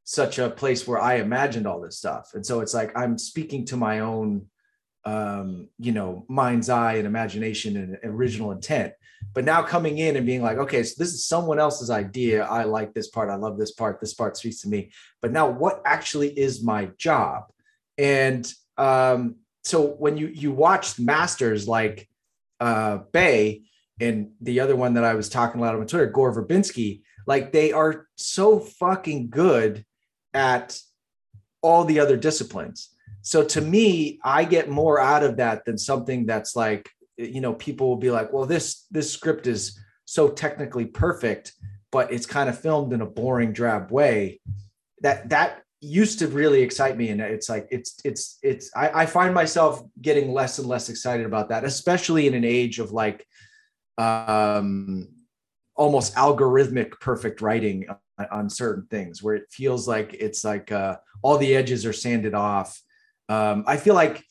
[0.04, 2.30] such a place where i imagined all this stuff.
[2.34, 4.46] And so it's like i'm speaking to my own
[5.04, 8.92] um you know mind's eye and imagination and original intent
[9.34, 12.44] but now coming in and being like, okay, so this is someone else's idea.
[12.44, 13.30] I like this part.
[13.30, 14.00] I love this part.
[14.00, 14.92] This part speaks to me.
[15.20, 17.44] But now, what actually is my job?
[17.96, 22.08] And um, so when you you watch masters like
[22.60, 23.62] uh, Bay
[24.00, 27.72] and the other one that I was talking about on Twitter, Gore Verbinski, like they
[27.72, 29.84] are so fucking good
[30.34, 30.78] at
[31.62, 32.90] all the other disciplines.
[33.22, 37.54] So to me, I get more out of that than something that's like you know
[37.54, 41.52] people will be like well this this script is so technically perfect
[41.92, 44.40] but it's kind of filmed in a boring drab way.
[45.02, 49.06] That that used to really excite me and it's like it's it's it's I, I,
[49.06, 53.26] find myself getting less and less excited about that especially in an age of like
[53.98, 55.08] um
[55.74, 57.88] almost algorithmic perfect writing
[58.30, 62.32] on, certain things where it feels like it's like uh all the edges are sanded
[62.32, 62.80] off
[63.32, 64.24] um i feel like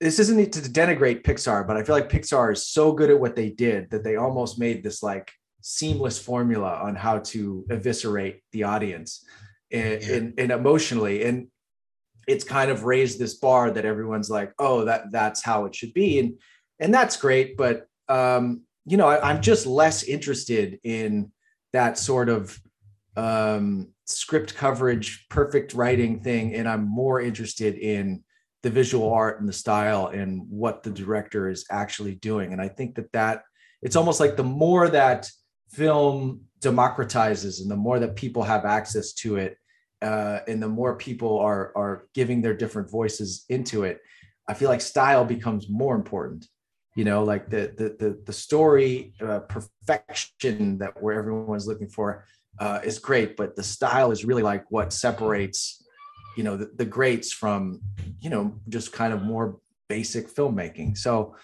[0.00, 3.34] this isn't to denigrate Pixar, but I feel like Pixar is so good at what
[3.34, 8.62] they did that they almost made this like seamless formula on how to eviscerate the
[8.62, 9.24] audience
[9.72, 10.14] and, yeah.
[10.14, 11.24] and, and, emotionally.
[11.24, 11.48] And
[12.28, 15.94] it's kind of raised this bar that everyone's like, oh, that that's how it should
[15.94, 16.20] be.
[16.20, 16.38] And
[16.78, 17.56] and that's great.
[17.56, 21.32] But um, you know, I, I'm just less interested in
[21.72, 22.58] that sort of
[23.16, 26.54] um, script coverage, perfect writing thing.
[26.54, 28.22] And I'm more interested in
[28.62, 32.52] the visual art and the style and what the director is actually doing.
[32.52, 33.42] And I think that that
[33.82, 35.30] it's almost like the more that
[35.70, 39.56] film democratizes and the more that people have access to it,
[40.02, 44.00] uh, and the more people are are giving their different voices into it,
[44.48, 46.46] I feel like style becomes more important.
[46.96, 52.24] You know, like the the the, the story uh, perfection that where everyone's looking for
[52.58, 55.84] uh, is great, but the style is really like what separates
[56.38, 57.82] you know the, the greats from
[58.20, 59.58] you know just kind of more
[59.88, 60.96] basic filmmaking.
[60.96, 61.34] So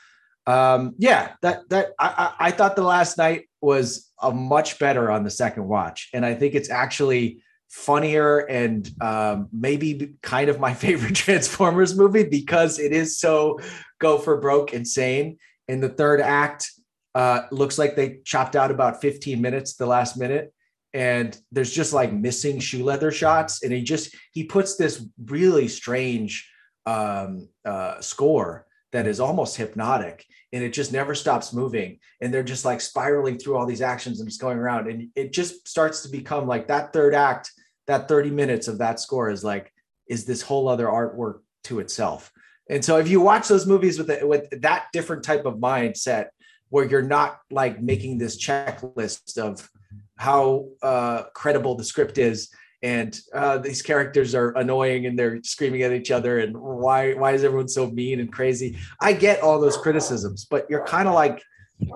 [0.47, 5.25] um yeah that that I, I thought the Last Knight was a much better on
[5.25, 6.11] the second watch.
[6.15, 12.23] And i think it's actually funnier and um, maybe kind of my favorite transformers movie
[12.23, 13.59] because it is so
[13.99, 15.39] go for broke insane.
[15.67, 16.71] In the third act
[17.17, 20.54] uh, looks like they chopped out about 15 minutes the last minute
[20.95, 25.69] and there's just like missing shoe leather shots and he just he puts this really
[25.69, 26.51] strange
[26.87, 32.43] um uh score that is almost hypnotic and it just never stops moving and they're
[32.43, 36.03] just like spiraling through all these actions and just going around and it just starts
[36.03, 37.51] to become like that third act
[37.87, 39.73] that 30 minutes of that score is like
[40.09, 42.31] is this whole other artwork to itself.
[42.71, 46.29] And so if you watch those movies with the, with that different type of mindset
[46.71, 49.69] where you're not like making this checklist of
[50.17, 52.51] how uh, credible the script is.
[52.83, 57.33] And uh, these characters are annoying and they're screaming at each other and why why
[57.33, 58.77] is everyone so mean and crazy?
[59.01, 61.43] I get all those criticisms but you're kind of like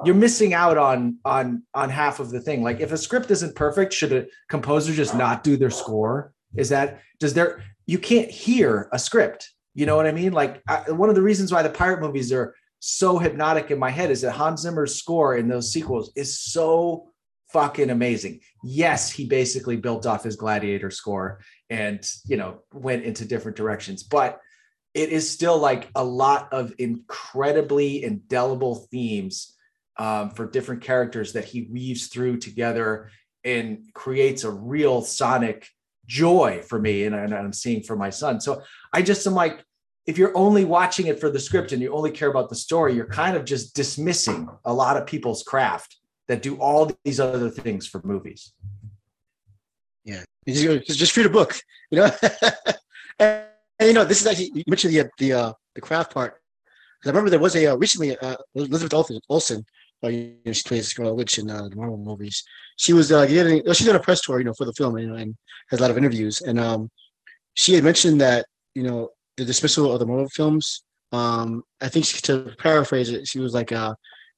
[0.05, 2.63] you're missing out on on on half of the thing.
[2.63, 6.33] Like if a script isn't perfect should a composer just not do their score?
[6.57, 10.33] Is that does there you can't hear a script you know what i mean?
[10.33, 13.91] Like I, one of the reasons why the pirate movies are so hypnotic in my
[13.91, 17.13] head is that hans zimmer's score in those sequels is so
[17.53, 18.41] fucking amazing.
[18.63, 21.41] Yes, he basically built off his Gladiator score
[21.71, 24.41] and you know went into different directions, but
[24.95, 29.55] it is still like a lot of incredibly indelible themes
[29.99, 33.11] um, for different characters that he weaves through together
[33.45, 35.69] and creates a real sonic
[36.07, 38.41] joy for me and, and I'm seeing for my son.
[38.41, 39.63] So I just am like,
[40.07, 42.95] if you're only watching it for the script and you only care about the story,
[42.95, 45.97] you're kind of just dismissing a lot of people's craft
[46.29, 48.53] that do all these other things for movies.
[50.05, 51.59] Yeah, just, just read a book,
[51.91, 52.11] you know.
[53.19, 53.45] and,
[53.79, 56.41] and, you know, this is actually you mentioned the the uh, the craft part
[56.99, 59.65] because I remember there was a uh, recently uh, Elizabeth Olsen.
[60.05, 62.45] Uh, you know, she plays Scarlet Witch in uh, the Marvel movies.
[62.77, 65.09] She was uh, getting, she's done a press tour, you know, for the film, you
[65.09, 65.35] know, and
[65.71, 66.41] has a lot of interviews.
[66.41, 66.91] And um,
[67.55, 70.85] she had mentioned that, you know, the dismissal of the Marvel films.
[71.11, 73.95] Um, I think she, to paraphrase it, she was like, uh,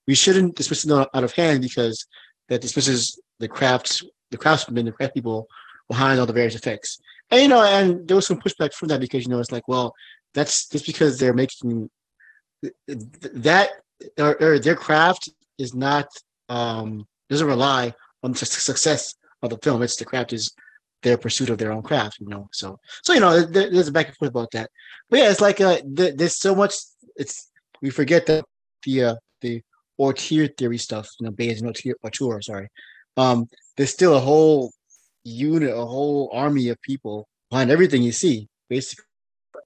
[0.07, 2.07] "We shouldn't dismiss it out of hand because
[2.48, 5.46] that dismisses the crafts, the craftsmen, the craft people
[5.88, 6.98] behind all the various effects."
[7.30, 9.68] And you know, and there was some pushback from that because you know it's like,
[9.68, 9.94] well,
[10.34, 11.90] that's just because they're making
[12.86, 13.70] that
[14.18, 15.28] or, or their craft
[15.59, 16.09] is not
[16.48, 19.82] um, doesn't rely on the success of the film.
[19.82, 20.53] It's the craft is
[21.03, 22.48] their pursuit of their own craft, you know.
[22.53, 24.70] So, so you know, there, there's a back and forth about that.
[25.09, 26.74] But yeah, it's like uh, th- there's so much.
[27.16, 28.44] It's we forget that
[28.84, 29.62] the uh, the
[30.01, 32.68] auteur theory stuff, you know, Bay's and auteur, auteur, sorry.
[33.16, 33.46] Um,
[33.76, 34.72] there's still a whole
[35.24, 38.48] unit, a whole army of people behind everything you see.
[38.68, 39.05] Basically,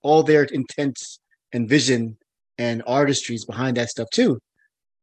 [0.02, 1.20] all their intents
[1.52, 2.16] and vision
[2.58, 4.40] and artistry is behind that stuff too.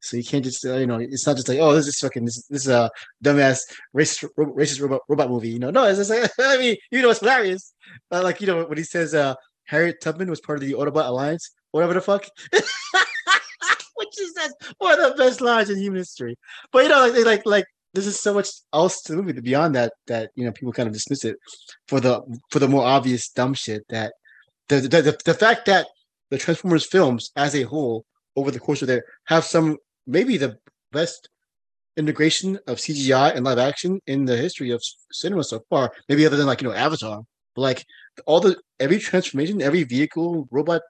[0.02, 2.26] So you can't just uh, you know it's not just like oh this is fucking
[2.26, 2.90] this, this is a
[3.24, 3.60] dumbass
[3.96, 7.12] racist racist robot, robot movie you know no it's just like I mean you know
[7.12, 7.74] it's hilarious
[8.12, 11.08] uh, like you know when he says uh Harriet Tubman was part of the Autobot
[11.08, 12.26] Alliance whatever the fuck
[14.20, 16.36] is that's one of the best lines in human history
[16.72, 19.76] but you know like like like this is so much else to the movie beyond
[19.76, 21.36] that that you know people kind of dismiss it
[21.88, 24.14] for the for the more obvious dumb shit that
[24.70, 25.88] the the, the, the fact that
[26.30, 28.06] the Transformers films as a whole
[28.36, 30.58] over the course of their have some maybe the
[30.92, 31.30] best
[31.98, 34.82] integration of CGI and live action in the history of
[35.12, 35.92] cinema so far.
[36.08, 37.22] Maybe other than like you know Avatar,
[37.56, 37.86] but like
[38.26, 40.82] all the every transformation, every vehicle, robot,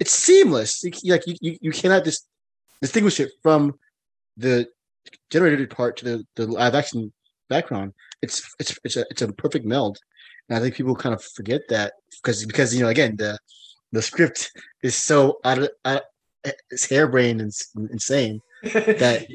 [0.00, 0.84] it's seamless.
[1.04, 2.26] Like you, you, you cannot dis-
[2.80, 3.74] distinguish it from
[4.36, 4.66] the
[5.30, 7.12] generated part to the, the live action
[7.48, 7.92] background.
[8.22, 9.98] It's it's it's a it's a perfect meld,
[10.48, 13.38] and I think people kind of forget that because because you know again the
[13.92, 14.50] the script
[14.82, 16.02] is so out of, out,
[16.70, 17.52] it's harebrained and
[17.90, 19.26] insane that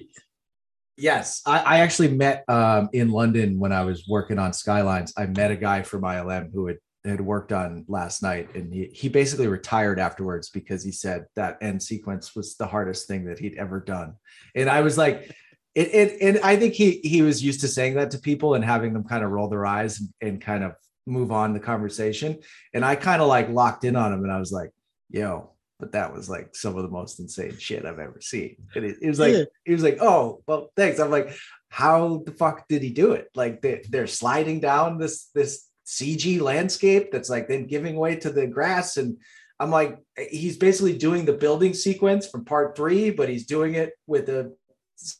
[0.97, 5.25] yes I, I, actually met um, in london when i was working on skylines i
[5.25, 9.09] met a guy from ilm who had had worked on Last Knight and he, he
[9.09, 13.57] basically retired afterwards because he said that end sequence was the hardest thing that he'd
[13.57, 14.13] ever done
[14.55, 15.35] and i was like
[15.73, 18.63] it, it and i think he he was used to saying that to people and
[18.63, 20.73] having them kind of roll their eyes and, and kind of
[21.07, 22.37] move on the conversation
[22.73, 24.71] and i kind of like locked in on him and i was like
[25.09, 28.55] yo but that was like some of the most insane shit I've ever seen.
[28.75, 29.43] And it, it was like, yeah.
[29.65, 30.99] he was like, oh, well, thanks.
[30.99, 31.35] I'm like,
[31.69, 33.29] how the fuck did he do it?
[33.33, 38.29] Like they, they're sliding down this, this CG landscape that's like then giving way to
[38.29, 38.95] the grass.
[38.95, 39.17] And
[39.59, 43.91] I'm like, he's basically doing the building sequence from part three, but he's doing it
[44.07, 44.53] with a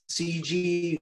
[0.10, 0.98] CG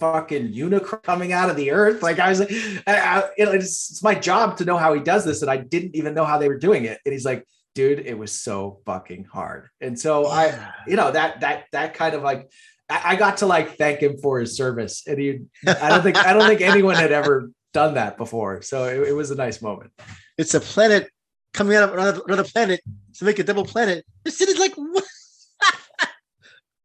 [0.00, 2.02] fucking unicorn coming out of the earth.
[2.02, 2.52] Like I was like,
[2.86, 5.42] I, I, it's, it's my job to know how he does this.
[5.42, 6.98] And I didn't even know how they were doing it.
[7.04, 9.68] And he's like, dude, it was so fucking hard.
[9.82, 10.26] And so.
[10.26, 12.50] I, you know, that that that kind of like
[12.88, 15.04] I, got to like thank him for his service.
[15.06, 18.62] And he I don't think I don't think anyone had ever done that before.
[18.62, 19.90] So it, it was a nice moment.
[20.38, 21.10] It's a planet
[21.52, 22.80] coming out of another, another planet
[23.18, 24.06] to make a double planet.
[24.24, 24.74] This is like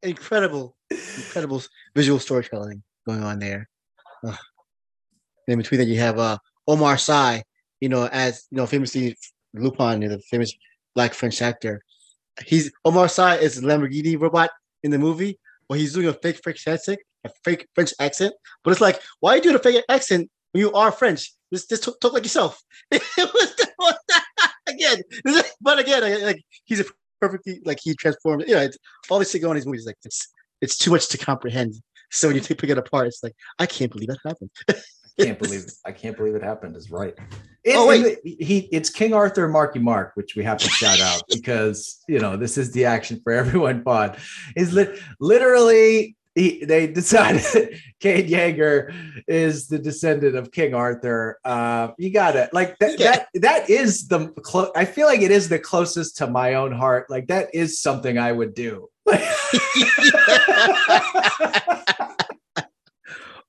[0.04, 1.64] incredible, incredible
[1.96, 3.70] visual storytelling going on there.
[5.48, 6.38] In between that, you have uh,
[6.68, 7.44] Omar Sy,
[7.80, 9.16] you know, as you know, famously
[9.54, 10.54] Lupin, the famous
[10.96, 11.84] black French actor.
[12.46, 14.50] He's Omar Sy is Lamborghini robot
[14.84, 18.34] in the movie, where he's doing a fake French accent, a fake French accent.
[18.64, 21.34] But it's like, why are you doing a fake accent when you are French?
[21.54, 22.62] Just, just talk, talk like yourself.
[24.68, 25.02] again,
[25.62, 26.86] but again, like he's a
[27.20, 28.44] perfectly like he transformed.
[28.48, 28.78] You know, it's,
[29.10, 29.86] all this shit going on in these movies.
[29.86, 30.28] Like it's
[30.62, 31.76] it's too much to comprehend.
[32.12, 34.50] So when you pick it apart, it's like I can't believe that happened.
[35.20, 36.76] I can't believe I can't believe it happened.
[36.76, 37.14] Is right.
[37.64, 41.24] It, oh wait, he it's King Arthur Marky Mark, which we have to shout out
[41.30, 44.18] because you know this is the action for everyone pod.
[44.56, 48.94] Is li- literally he, they decided Cade Yeager
[49.28, 51.40] is the descendant of King Arthur.
[51.44, 52.54] Uh, you got it.
[52.54, 53.12] Like that, yeah.
[53.12, 56.72] that, that is the, clo- I feel like it is the closest to my own
[56.72, 57.10] heart.
[57.10, 58.90] Like that is something I would do.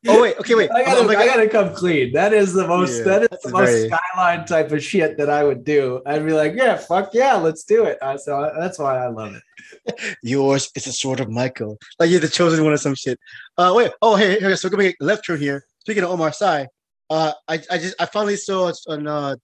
[0.09, 0.71] Oh wait, okay, wait.
[0.75, 2.13] I gotta, like- I gotta come clean.
[2.13, 2.99] That is the most.
[2.99, 6.01] Yeah, that is the most very- skyline type of shit that I would do.
[6.07, 7.99] I'd be like, yeah, fuck yeah, let's do it.
[8.03, 10.17] Uh, so that's why I love it.
[10.23, 11.77] Yours is a sword of Michael.
[11.99, 13.19] Like you're the chosen one or some shit.
[13.59, 13.93] Uh, wait.
[14.01, 14.57] Oh, hey, here.
[14.57, 15.65] So we're gonna make a left turn here.
[15.81, 16.67] Speaking of Omar Sy,
[17.11, 19.37] uh, I, I just I finally saw it on uh,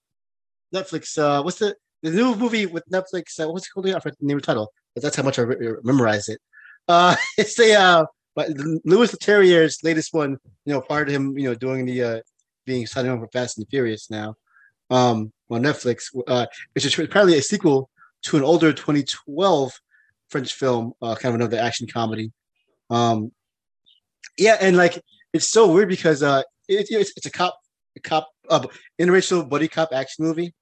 [0.75, 1.19] Netflix.
[1.19, 3.39] Uh, what's the the new movie with Netflix?
[3.39, 3.89] Uh, what's it called?
[3.89, 4.73] I forgot the name of the title.
[4.95, 6.41] But that's how much I re- memorize it.
[6.89, 8.51] Uh, it's the uh, but
[8.85, 10.37] Louis Leterrier's latest one.
[10.67, 12.21] You know, part of him, you know, doing the uh,
[12.67, 14.37] being signing on for Fast and Furious now,
[14.91, 16.05] um, on Netflix.
[16.29, 17.91] Uh, it's just apparently a sequel
[18.23, 19.73] to an older 2012
[20.29, 22.31] French film, uh, kind of another action comedy.
[22.91, 23.33] Um,
[24.39, 27.59] yeah, and like it's so weird because uh, it, it's, it's a cop,
[27.97, 28.67] a cop, uh,
[29.01, 30.53] interracial buddy cop action movie.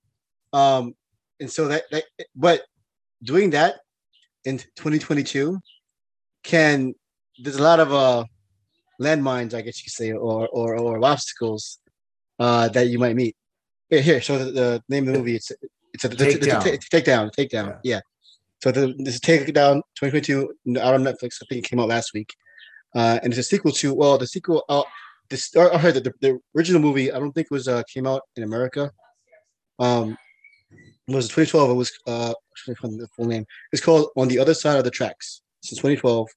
[0.52, 0.94] Um,
[1.40, 2.04] and so that, that,
[2.36, 2.62] but
[3.22, 3.76] doing that
[4.44, 5.58] in 2022
[6.44, 6.94] can
[7.38, 8.24] there's a lot of uh
[9.00, 11.78] landmines, I guess you could say, or or or obstacles
[12.38, 13.36] uh that you might meet.
[13.90, 14.20] Here, here.
[14.20, 15.52] So the, the name of the movie it's
[15.92, 16.62] it's a, Takedown.
[16.62, 17.68] take take down, take down.
[17.82, 17.94] Yeah.
[17.94, 18.00] Yeah.
[18.64, 21.36] So the, this is Take Down 2022 out on Netflix.
[21.42, 22.32] I think it came out last week.
[22.94, 24.64] Uh, and it's a sequel to well, the sequel.
[24.70, 24.84] Uh,
[25.28, 27.12] this or, or the, the original movie.
[27.12, 28.90] I don't think it was uh, came out in America.
[29.78, 30.16] Um,
[31.06, 31.70] it was 2012.
[31.70, 32.32] It was uh,
[32.66, 33.44] the full name.
[33.70, 35.42] It's called On the Other Side of the Tracks.
[35.62, 36.28] Since 2012.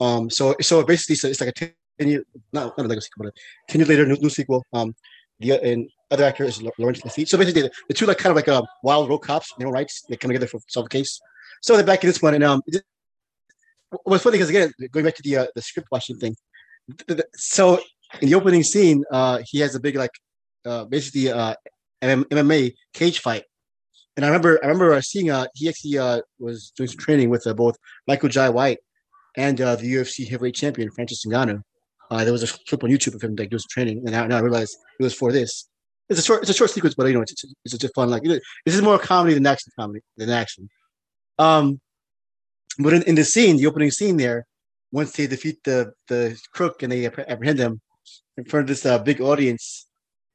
[0.00, 3.28] Um, so so basically, so it's like a 10 year, not not a sequel, but
[3.28, 3.32] a
[3.68, 4.64] 10 years later, new, new sequel.
[4.72, 4.94] Um,
[5.40, 7.28] the and other actor is Laurent Lafitte.
[7.28, 9.70] So basically, the, the two like kind of like a wild road cops, you know,
[9.70, 10.04] rights.
[10.08, 11.20] They come together for solve a case.
[11.62, 12.82] So they're back in this one, and um, it-
[14.04, 16.34] what's funny because again, going back to the uh, the script watching thing.
[16.88, 17.80] th- th- So
[18.20, 20.10] in the opening scene, uh, he has a big like,
[20.64, 21.54] uh, basically uh,
[22.02, 23.44] MMA cage fight,
[24.16, 27.30] and I remember I remember uh, seeing uh he actually uh was doing some training
[27.30, 27.76] with uh, both
[28.06, 28.78] Michael Jai White
[29.36, 31.62] and uh, the UFC heavyweight champion Francis Ngannou.
[32.10, 34.36] Uh, there was a clip on YouTube of him like doing training, and now, now
[34.36, 35.68] I realized it was for this.
[36.08, 38.10] It's a short, it's a short sequence, but you know, it's it's, it's just fun.
[38.10, 40.68] Like this is more comedy than action comedy than action.
[41.38, 41.80] Um,
[42.78, 44.46] but in, in the scene, the opening scene there,
[44.90, 47.80] once they defeat the the crook and they apprehend him
[48.36, 49.86] in front of this uh, big audience,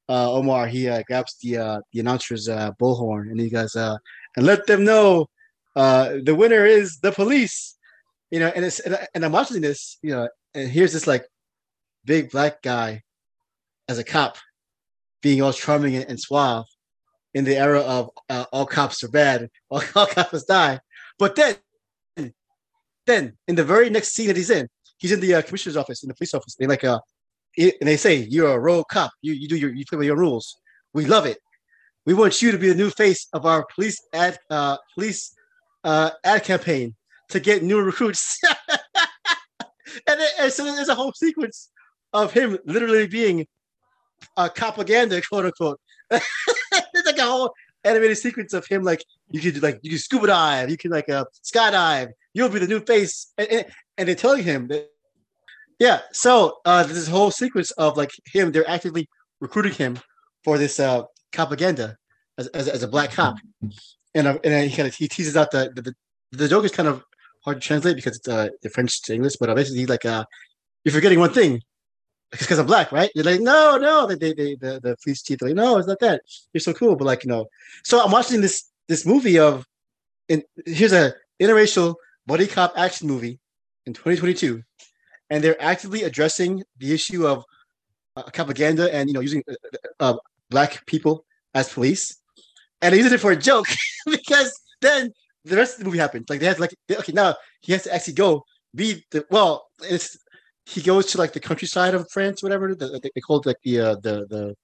[0.09, 3.97] uh, Omar he uh, grabs the uh, the announcer's uh, bullhorn and he goes, uh,
[4.35, 5.29] and let them know
[5.75, 7.76] uh, the winner is the police.
[8.31, 11.07] You know, and it's and, I- and I'm watching this, you know, and here's this
[11.07, 11.25] like
[12.05, 13.01] big black guy
[13.87, 14.37] as a cop
[15.21, 16.65] being all charming and, and suave
[17.33, 20.79] in the era of uh, all cops are bad, all, all cops die.
[21.19, 21.55] But then,
[23.05, 24.67] then in the very next scene that he's in,
[24.97, 26.55] he's in the uh, commissioner's office in the police office.
[26.55, 26.99] They like uh,
[27.55, 29.11] it, and they say you're a rogue cop.
[29.21, 30.57] You you do your you play by your rules.
[30.93, 31.37] We love it.
[32.05, 35.33] We want you to be the new face of our police ad uh, police
[35.83, 36.95] uh, ad campaign
[37.29, 38.39] to get new recruits.
[40.07, 41.69] and, then, and so there's a whole sequence
[42.13, 43.47] of him literally being
[44.35, 45.79] a propaganda, quote unquote.
[46.09, 47.53] There's like a whole
[47.83, 51.09] animated sequence of him like you could like you can scuba dive, you can like
[51.09, 53.65] uh, skydive, you'll be the new face, and, and,
[53.97, 54.89] and they're telling him that.
[55.79, 58.51] Yeah, so uh, there's this whole sequence of like him.
[58.51, 59.07] They're actively
[59.39, 59.99] recruiting him
[60.43, 61.97] for this uh, propaganda
[62.39, 63.35] as, as, as a black cop,
[64.15, 65.93] and uh, and he kind of he teases out the the
[66.31, 67.03] the joke is kind of
[67.47, 70.25] hard to translate because it's uh, French to English, but uh, basically like uh,
[70.83, 71.61] you're forgetting one thing.
[72.33, 73.09] It's because I'm black, right?
[73.15, 74.05] You're like, no, no.
[74.05, 76.23] They, they, they the, the police chief, like, no, it's not that.
[76.51, 77.45] You're so cool, but like, you know.
[77.85, 79.65] So I'm watching this this movie of,
[80.65, 81.95] here's a interracial
[82.25, 83.39] buddy cop action movie
[83.85, 84.61] in 2022,
[85.29, 87.45] and they're actively addressing the issue of
[88.17, 90.17] uh, propaganda and you know using uh, uh,
[90.49, 91.23] black people
[91.53, 92.17] as police,
[92.81, 93.67] and they used it for a joke
[94.05, 95.13] because then
[95.47, 96.25] the rest of the movie happens.
[96.29, 98.43] Like they have like okay now he has to actually go
[98.75, 100.17] be the well it's
[100.65, 103.61] he goes to like the countryside of France, whatever the, they, they call it like
[103.63, 104.55] the uh, the the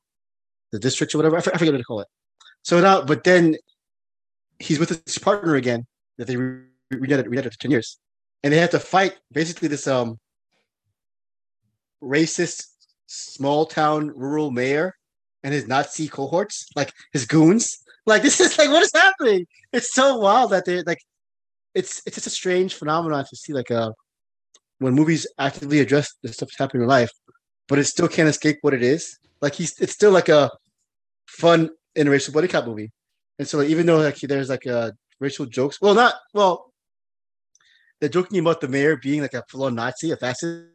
[0.72, 1.38] the districts or whatever.
[1.38, 2.08] I, for- I forget what they call it.
[2.64, 3.56] So now, but then
[4.60, 5.86] he's with his partner again
[6.18, 8.00] that they re- reunited reunited for ten years,
[8.44, 10.20] and they have to fight basically this um
[12.04, 12.66] racist
[13.08, 14.96] small town rural mayor
[15.44, 17.78] and his Nazi cohorts, like his goons.
[18.06, 19.48] Like this is like what is happening?
[19.72, 21.00] It's so wild that they're like
[21.74, 23.92] it's it's just a strange phenomenon to see like uh
[24.80, 27.12] when movies actively address the stuff that's happening in life,
[27.68, 29.18] but it still can't escape what it is.
[29.42, 30.52] Like he's it's still like a
[31.28, 32.92] fun interracial buddy cop movie.
[33.40, 36.74] And so like, even though like there's like uh racial jokes, well not well
[38.00, 40.68] they're joking about the mayor being like a full-on Nazi, a fascist,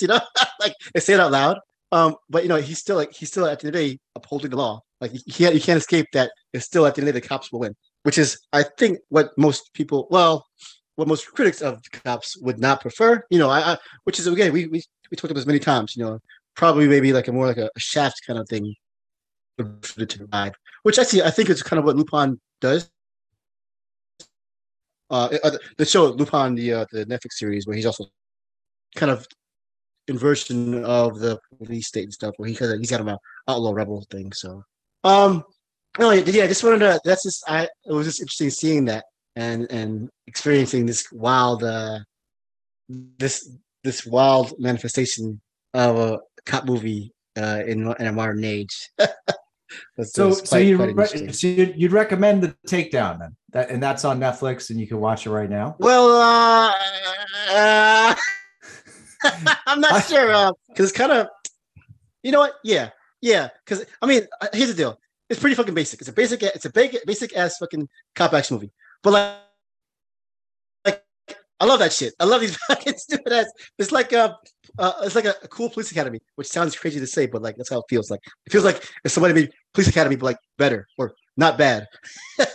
[0.00, 0.18] you know,
[0.60, 1.58] like they say it out loud.
[1.92, 3.98] Um, but you know, he's still like he's still at the end of the day
[4.14, 4.80] upholding the law.
[5.00, 6.30] Like you can't you can't escape that.
[6.52, 8.64] It's still at the end of the day the cops will win, which is I
[8.64, 10.46] think what most people, well,
[10.96, 13.22] what most critics of the cops would not prefer.
[13.30, 15.94] You know, I, I which is again we we we talked about this many times.
[15.96, 16.18] You know,
[16.56, 18.74] probably maybe like a more like a, a shaft kind of thing
[19.58, 20.54] to vibe.
[20.82, 22.90] Which actually I think is kind of what Lupin does.
[25.08, 28.06] Uh, uh, the show Lupin, the uh, the Netflix series, where he's also
[28.96, 29.26] kind of
[30.08, 33.16] inversion of the police state and stuff, where he kind of he's got an
[33.48, 34.32] outlaw rebel thing.
[34.32, 34.62] So,
[35.04, 35.44] um,
[35.98, 37.00] no, yeah, I just wanted to.
[37.04, 37.64] That's just I.
[37.64, 39.04] It was just interesting seeing that
[39.36, 41.98] and and experiencing this wild, uh,
[42.88, 43.50] this
[43.84, 45.40] this wild manifestation
[45.74, 48.90] of a cop movie uh, in in a modern age.
[50.02, 54.04] so, quite, so you re- so you'd, you'd, recommend the takedown then, that, and that's
[54.04, 55.76] on Netflix, and you can watch it right now.
[55.78, 56.72] Well,
[57.50, 58.14] uh,
[59.66, 61.28] I'm not sure because it's kind of,
[62.22, 62.54] you know what?
[62.64, 63.48] Yeah, yeah.
[63.64, 64.98] Because I mean, uh, here's the deal:
[65.28, 66.00] it's pretty fucking basic.
[66.00, 68.72] It's a basic, it's a big, basic ass fucking cop action movie.
[69.02, 69.34] But like,
[70.84, 71.04] like
[71.60, 72.14] I love that shit.
[72.20, 73.46] I love these fucking stupid ass.
[73.78, 74.36] It's like a,
[74.78, 77.56] uh, it's like a, a, cool police academy, which sounds crazy to say, but like
[77.56, 78.10] that's how it feels.
[78.10, 81.86] Like it feels like if somebody made police academy, but like better or not bad.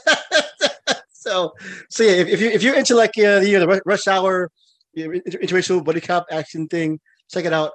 [1.11, 1.51] so,
[1.89, 4.45] so yeah, if, if you if you're into like uh, the, the rush hour, you
[4.45, 4.51] know,
[4.97, 6.99] interracial buddy cop action thing,
[7.31, 7.71] check it out.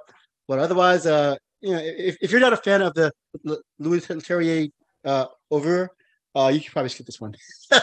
[0.47, 3.11] But otherwise, uh, you know, if, if you're not a fan of the
[3.79, 4.71] Louis Leterrier
[5.03, 5.89] uh, over,
[6.35, 7.35] uh, you can probably skip this one.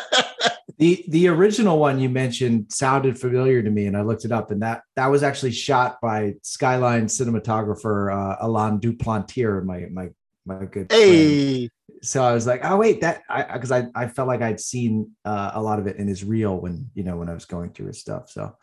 [0.79, 4.51] the the original one you mentioned sounded familiar to me, and I looked it up,
[4.51, 10.11] and that that was actually shot by Skyline cinematographer uh, Alain Duplantier, my my
[10.47, 11.69] my good hey.
[11.69, 11.71] Friend.
[12.03, 15.13] So I was like, oh wait, that I because I, I felt like I'd seen
[15.25, 17.71] uh, a lot of it in his reel when you know when I was going
[17.71, 18.31] through his stuff.
[18.31, 18.57] So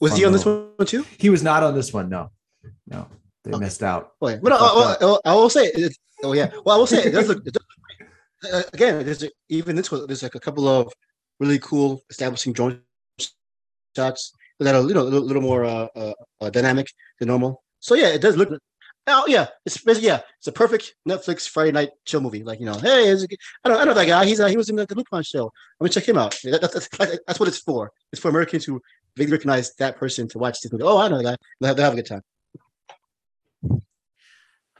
[0.00, 1.06] was he on little, this one too?
[1.18, 2.08] He was not on this one.
[2.08, 2.30] No,
[2.86, 3.08] no,
[3.44, 3.64] they okay.
[3.64, 4.12] missed out.
[4.20, 5.72] Well, well, I, I, I, will say,
[6.22, 7.64] oh yeah, well I will say it does look, it does
[8.52, 10.06] uh, again, there's a, even this one.
[10.06, 10.92] There's like a couple of
[11.40, 12.80] really cool establishing drone
[13.96, 16.88] shots that are you know a little, little more uh, uh, uh, dynamic
[17.18, 17.62] than normal.
[17.80, 18.50] So yeah, it does look.
[19.06, 22.42] Oh yeah, it's basically yeah, it's a perfect Netflix Friday night chill movie.
[22.42, 23.12] Like you know, hey,
[23.64, 24.24] I know I know that guy.
[24.24, 25.44] He's uh, he was in the, the Lupin show.
[25.44, 26.38] I'm gonna check him out.
[26.44, 26.88] That, that's,
[27.26, 27.92] that's what it's for.
[28.12, 28.80] It's for Americans who
[29.16, 30.84] vaguely recognize that person to watch this movie.
[30.84, 31.38] Oh, I know that.
[31.60, 32.22] They'll have, they'll have a good time.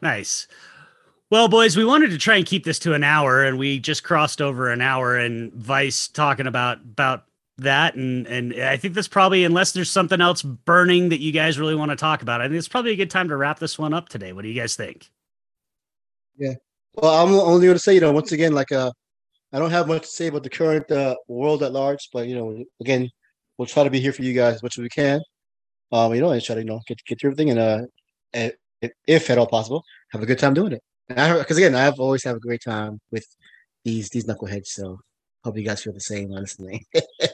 [0.03, 0.47] Nice.
[1.31, 4.05] Well, boys, we wanted to try and keep this to an hour, and we just
[4.05, 5.17] crossed over an hour.
[5.17, 7.25] And Vice talking about about
[7.59, 11.59] that, and and I think that's probably unless there's something else burning that you guys
[11.59, 12.41] really want to talk about.
[12.41, 14.33] I think it's probably a good time to wrap this one up today.
[14.33, 15.11] What do you guys think?
[16.37, 16.55] Yeah.
[16.95, 18.93] Well, I'm only going to say, you know, once again, like uh,
[19.53, 22.37] I don't have much to say about the current uh, world at large, but you
[22.37, 23.11] know, again,
[23.59, 25.21] we'll try to be here for you guys as much as we can.
[25.93, 28.51] Um, you know, and try to you know get get through everything, and uh,
[29.07, 32.37] if at all possible, have a good time doing it because again, I've always have
[32.37, 33.27] a great time with
[33.85, 34.69] these these knuckleheads.
[34.69, 35.01] So
[35.45, 36.87] hope you guys feel the same, honestly.
[37.25, 37.29] uh,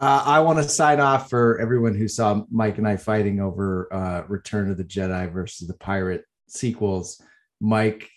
[0.00, 4.22] I want to sign off for everyone who saw Mike and I fighting over uh,
[4.28, 7.22] Return of the Jedi versus the Pirate sequels.
[7.60, 8.10] Mike,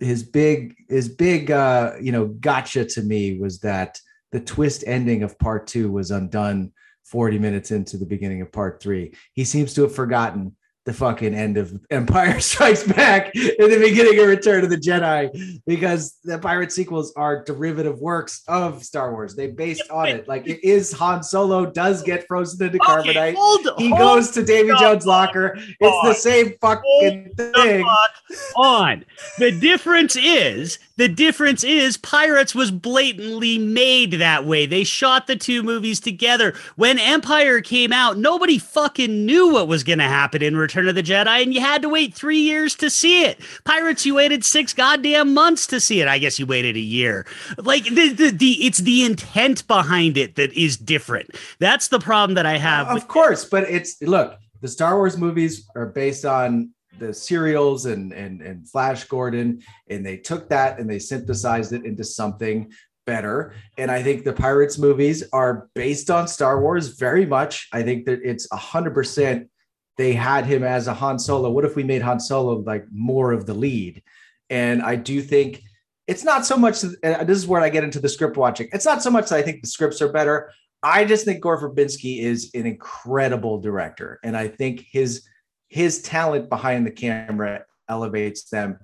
[0.00, 4.00] his big his big uh, you know gotcha to me was that
[4.32, 6.72] the twist ending of part two was undone
[7.04, 9.14] 40 minutes into the beginning of part three.
[9.32, 10.54] He seems to have forgotten
[10.88, 15.60] the fucking end of Empire Strikes Back in the beginning of Return of the Jedi
[15.66, 19.36] because the pirate sequels are derivative works of Star Wars.
[19.36, 20.26] They based on it.
[20.26, 23.34] Like it is Han Solo does get frozen into okay, carbonite.
[23.34, 25.58] Hold, he hold goes to Davy Jones' locker.
[25.58, 26.06] It's on.
[26.06, 27.84] the same fucking hold thing.
[27.84, 29.04] Fuck on.
[29.38, 34.66] The difference is the difference is Pirates was blatantly made that way.
[34.66, 36.54] They shot the two movies together.
[36.74, 40.96] When Empire came out, nobody fucking knew what was going to happen in Return of
[40.96, 43.38] the Jedi, and you had to wait three years to see it.
[43.64, 46.08] Pirates, you waited six goddamn months to see it.
[46.08, 47.24] I guess you waited a year.
[47.58, 51.30] Like the the, the it's the intent behind it that is different.
[51.60, 52.88] That's the problem that I have.
[52.88, 54.36] Of course, but it's look.
[54.60, 60.04] The Star Wars movies are based on the serials and and and Flash Gordon, and
[60.04, 62.72] they took that and they synthesized it into something
[63.06, 63.54] better.
[63.78, 67.68] And I think the Pirates movies are based on Star Wars very much.
[67.72, 69.48] I think that it's a hundred percent.
[69.96, 71.50] They had him as a Han Solo.
[71.50, 74.02] What if we made Han Solo like more of the lead?
[74.50, 75.62] And I do think
[76.06, 76.80] it's not so much.
[76.80, 78.68] this is where I get into the script watching.
[78.72, 80.50] It's not so much that I think the scripts are better.
[80.82, 85.24] I just think Gore Verbinski is an incredible director, and I think his
[85.68, 88.78] his talent behind the camera elevates them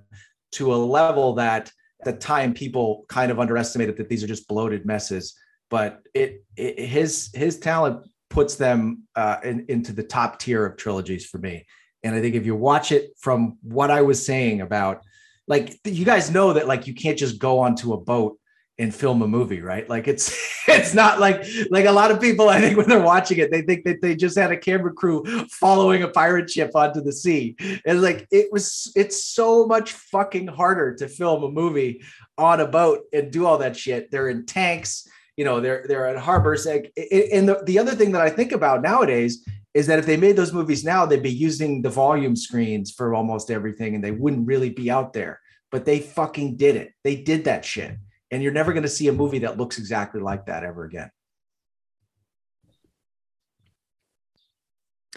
[0.51, 1.71] to a level that
[2.01, 5.35] at the time people kind of underestimated that these are just bloated messes
[5.69, 10.77] but it, it his his talent puts them uh, in, into the top tier of
[10.77, 11.65] trilogies for me.
[12.03, 15.03] And i think if you watch it from what i was saying about
[15.47, 18.37] like you guys know that like you can't just go onto a boat
[18.77, 19.87] and film a movie, right?
[19.89, 20.35] Like it's
[20.67, 23.61] it's not like like a lot of people I think when they're watching it, they
[23.61, 27.55] think that they just had a camera crew following a pirate ship onto the sea.
[27.85, 32.03] And like it was it's so much fucking harder to film a movie
[32.37, 34.11] on a boat and do all that shit.
[34.11, 35.07] They're in tanks,
[35.37, 36.65] you know, they're they're at harbors.
[36.65, 40.15] Like, and the, the other thing that I think about nowadays is that if they
[40.17, 44.11] made those movies now, they'd be using the volume screens for almost everything and they
[44.11, 45.41] wouldn't really be out there.
[45.69, 46.93] But they fucking did it.
[47.03, 47.97] They did that shit
[48.31, 51.09] and you're never going to see a movie that looks exactly like that ever again.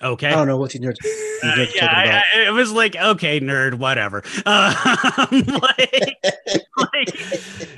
[0.03, 0.29] Okay.
[0.29, 0.95] I don't know what's in your.
[1.43, 4.23] Uh, yeah, I, I, it was like okay, nerd, whatever.
[4.47, 4.75] Uh,
[5.33, 6.17] like,
[6.77, 7.15] like,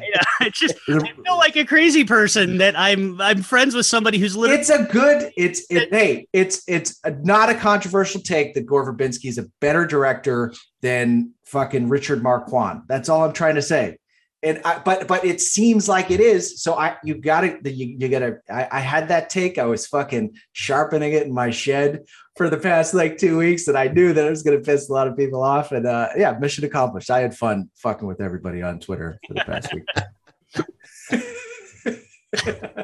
[0.00, 3.20] yeah, it's just I feel like a crazy person that I'm.
[3.20, 4.60] I'm friends with somebody who's literally.
[4.60, 5.32] It's a good.
[5.36, 9.46] It's it, hey, it's it's a, not a controversial take that Gore Verbinski is a
[9.60, 10.52] better director
[10.82, 12.82] than fucking Richard Marquand.
[12.86, 13.96] That's all I'm trying to say
[14.42, 16.62] and I, but but it seems like it is.
[16.62, 18.38] So I you got to you, you got to.
[18.50, 19.58] I, I, had that take.
[19.58, 22.04] I was fucking sharpening it in my shed
[22.36, 24.88] for the past like two weeks, and I knew that it was going to piss
[24.88, 25.72] a lot of people off.
[25.72, 27.10] And uh, yeah, mission accomplished.
[27.10, 29.84] I had fun fucking with everybody on Twitter for the past week.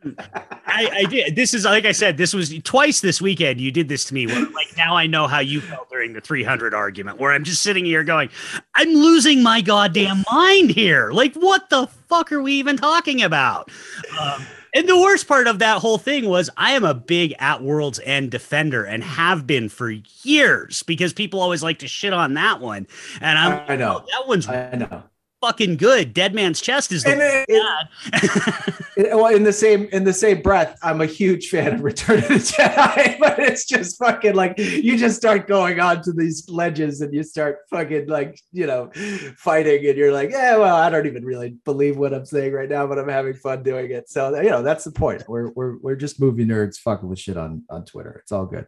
[0.67, 1.37] I, I, did.
[1.37, 2.17] This is like I said.
[2.17, 3.61] This was twice this weekend.
[3.61, 4.27] You did this to me.
[4.27, 7.63] Where, like now, I know how you felt during the 300 argument, where I'm just
[7.63, 8.31] sitting here going,
[8.75, 11.13] "I'm losing my goddamn mind here.
[11.13, 13.71] Like, what the fuck are we even talking about?"
[14.19, 17.63] Um, and the worst part of that whole thing was I am a big at
[17.63, 19.91] World's End defender and have been for
[20.23, 22.87] years because people always like to shit on that one.
[23.21, 25.03] And I'm I know oh, that one's I know
[25.43, 26.15] fucking good.
[26.15, 27.45] Dead Man's Chest is the
[28.97, 30.79] it, well in the same in the same breath.
[30.83, 34.97] I'm a huge fan of Return of the Jedi, but it's just fucking like you
[34.97, 38.91] just start going on to these ledges and you start fucking like you know
[39.37, 42.69] fighting and you're like, yeah, well, I don't even really believe what I'm saying right
[42.69, 44.09] now, but I'm having fun doing it.
[44.09, 45.25] So you know that's the point.
[45.29, 48.21] We're we're we're just movie nerds fucking with shit on on Twitter.
[48.23, 48.67] It's all good.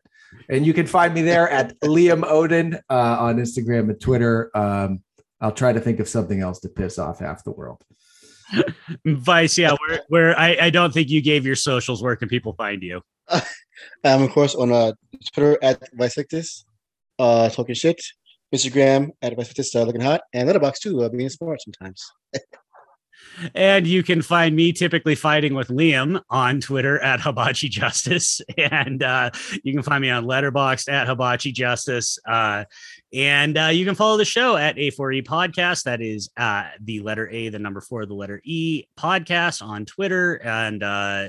[0.48, 4.50] And you can find me there at Liam Odin uh, on Instagram and Twitter.
[4.56, 5.00] Um,
[5.44, 7.84] I'll try to think of something else to piss off half the world.
[9.04, 12.02] Vice, yeah, where, where I, I don't think you gave your socials.
[12.02, 13.02] Where can people find you?
[13.28, 13.42] Uh,
[14.04, 14.92] I'm of course on uh,
[15.34, 16.64] Twitter at Vicectus,
[17.18, 18.00] uh, talking shit.
[18.54, 22.02] Instagram at Vicectus, uh, looking hot, and Letterboxd too, uh, being smart sometimes.
[23.54, 28.40] And you can find me typically fighting with Liam on Twitter at Hibachi Justice.
[28.56, 29.30] And uh,
[29.62, 32.18] you can find me on Letterboxd at Hibachi Justice.
[32.26, 32.64] Uh,
[33.14, 35.84] and uh, you can follow the show at A4E Podcast.
[35.84, 40.42] That is uh, the letter A, the number four, the letter E podcast on Twitter.
[40.42, 41.28] And uh,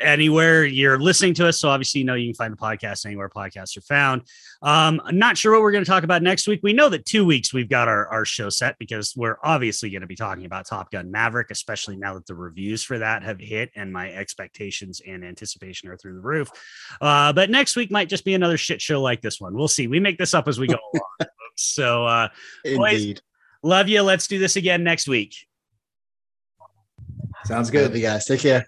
[0.00, 1.58] anywhere you're listening to us.
[1.58, 4.22] So obviously, you know you can find the podcast anywhere podcasts are found.
[4.62, 6.60] Um, I'm not sure what we're going to talk about next week.
[6.62, 10.00] We know that two weeks we've got our, our show set because we're obviously going
[10.00, 13.40] to be talking about Top Gun Maverick, especially now that the reviews for that have
[13.40, 16.50] hit and my expectations and anticipation are through the roof.
[17.00, 19.54] Uh, but next week might just be another shit show like this one.
[19.54, 19.86] We'll see.
[19.86, 21.30] We make this up as we go along.
[21.56, 22.28] So, uh,
[22.64, 23.14] boys,
[23.62, 24.02] love you.
[24.02, 25.34] Let's do this again next week.
[27.44, 27.84] Sounds good.
[27.84, 28.24] Love you guys.
[28.24, 28.66] Take care.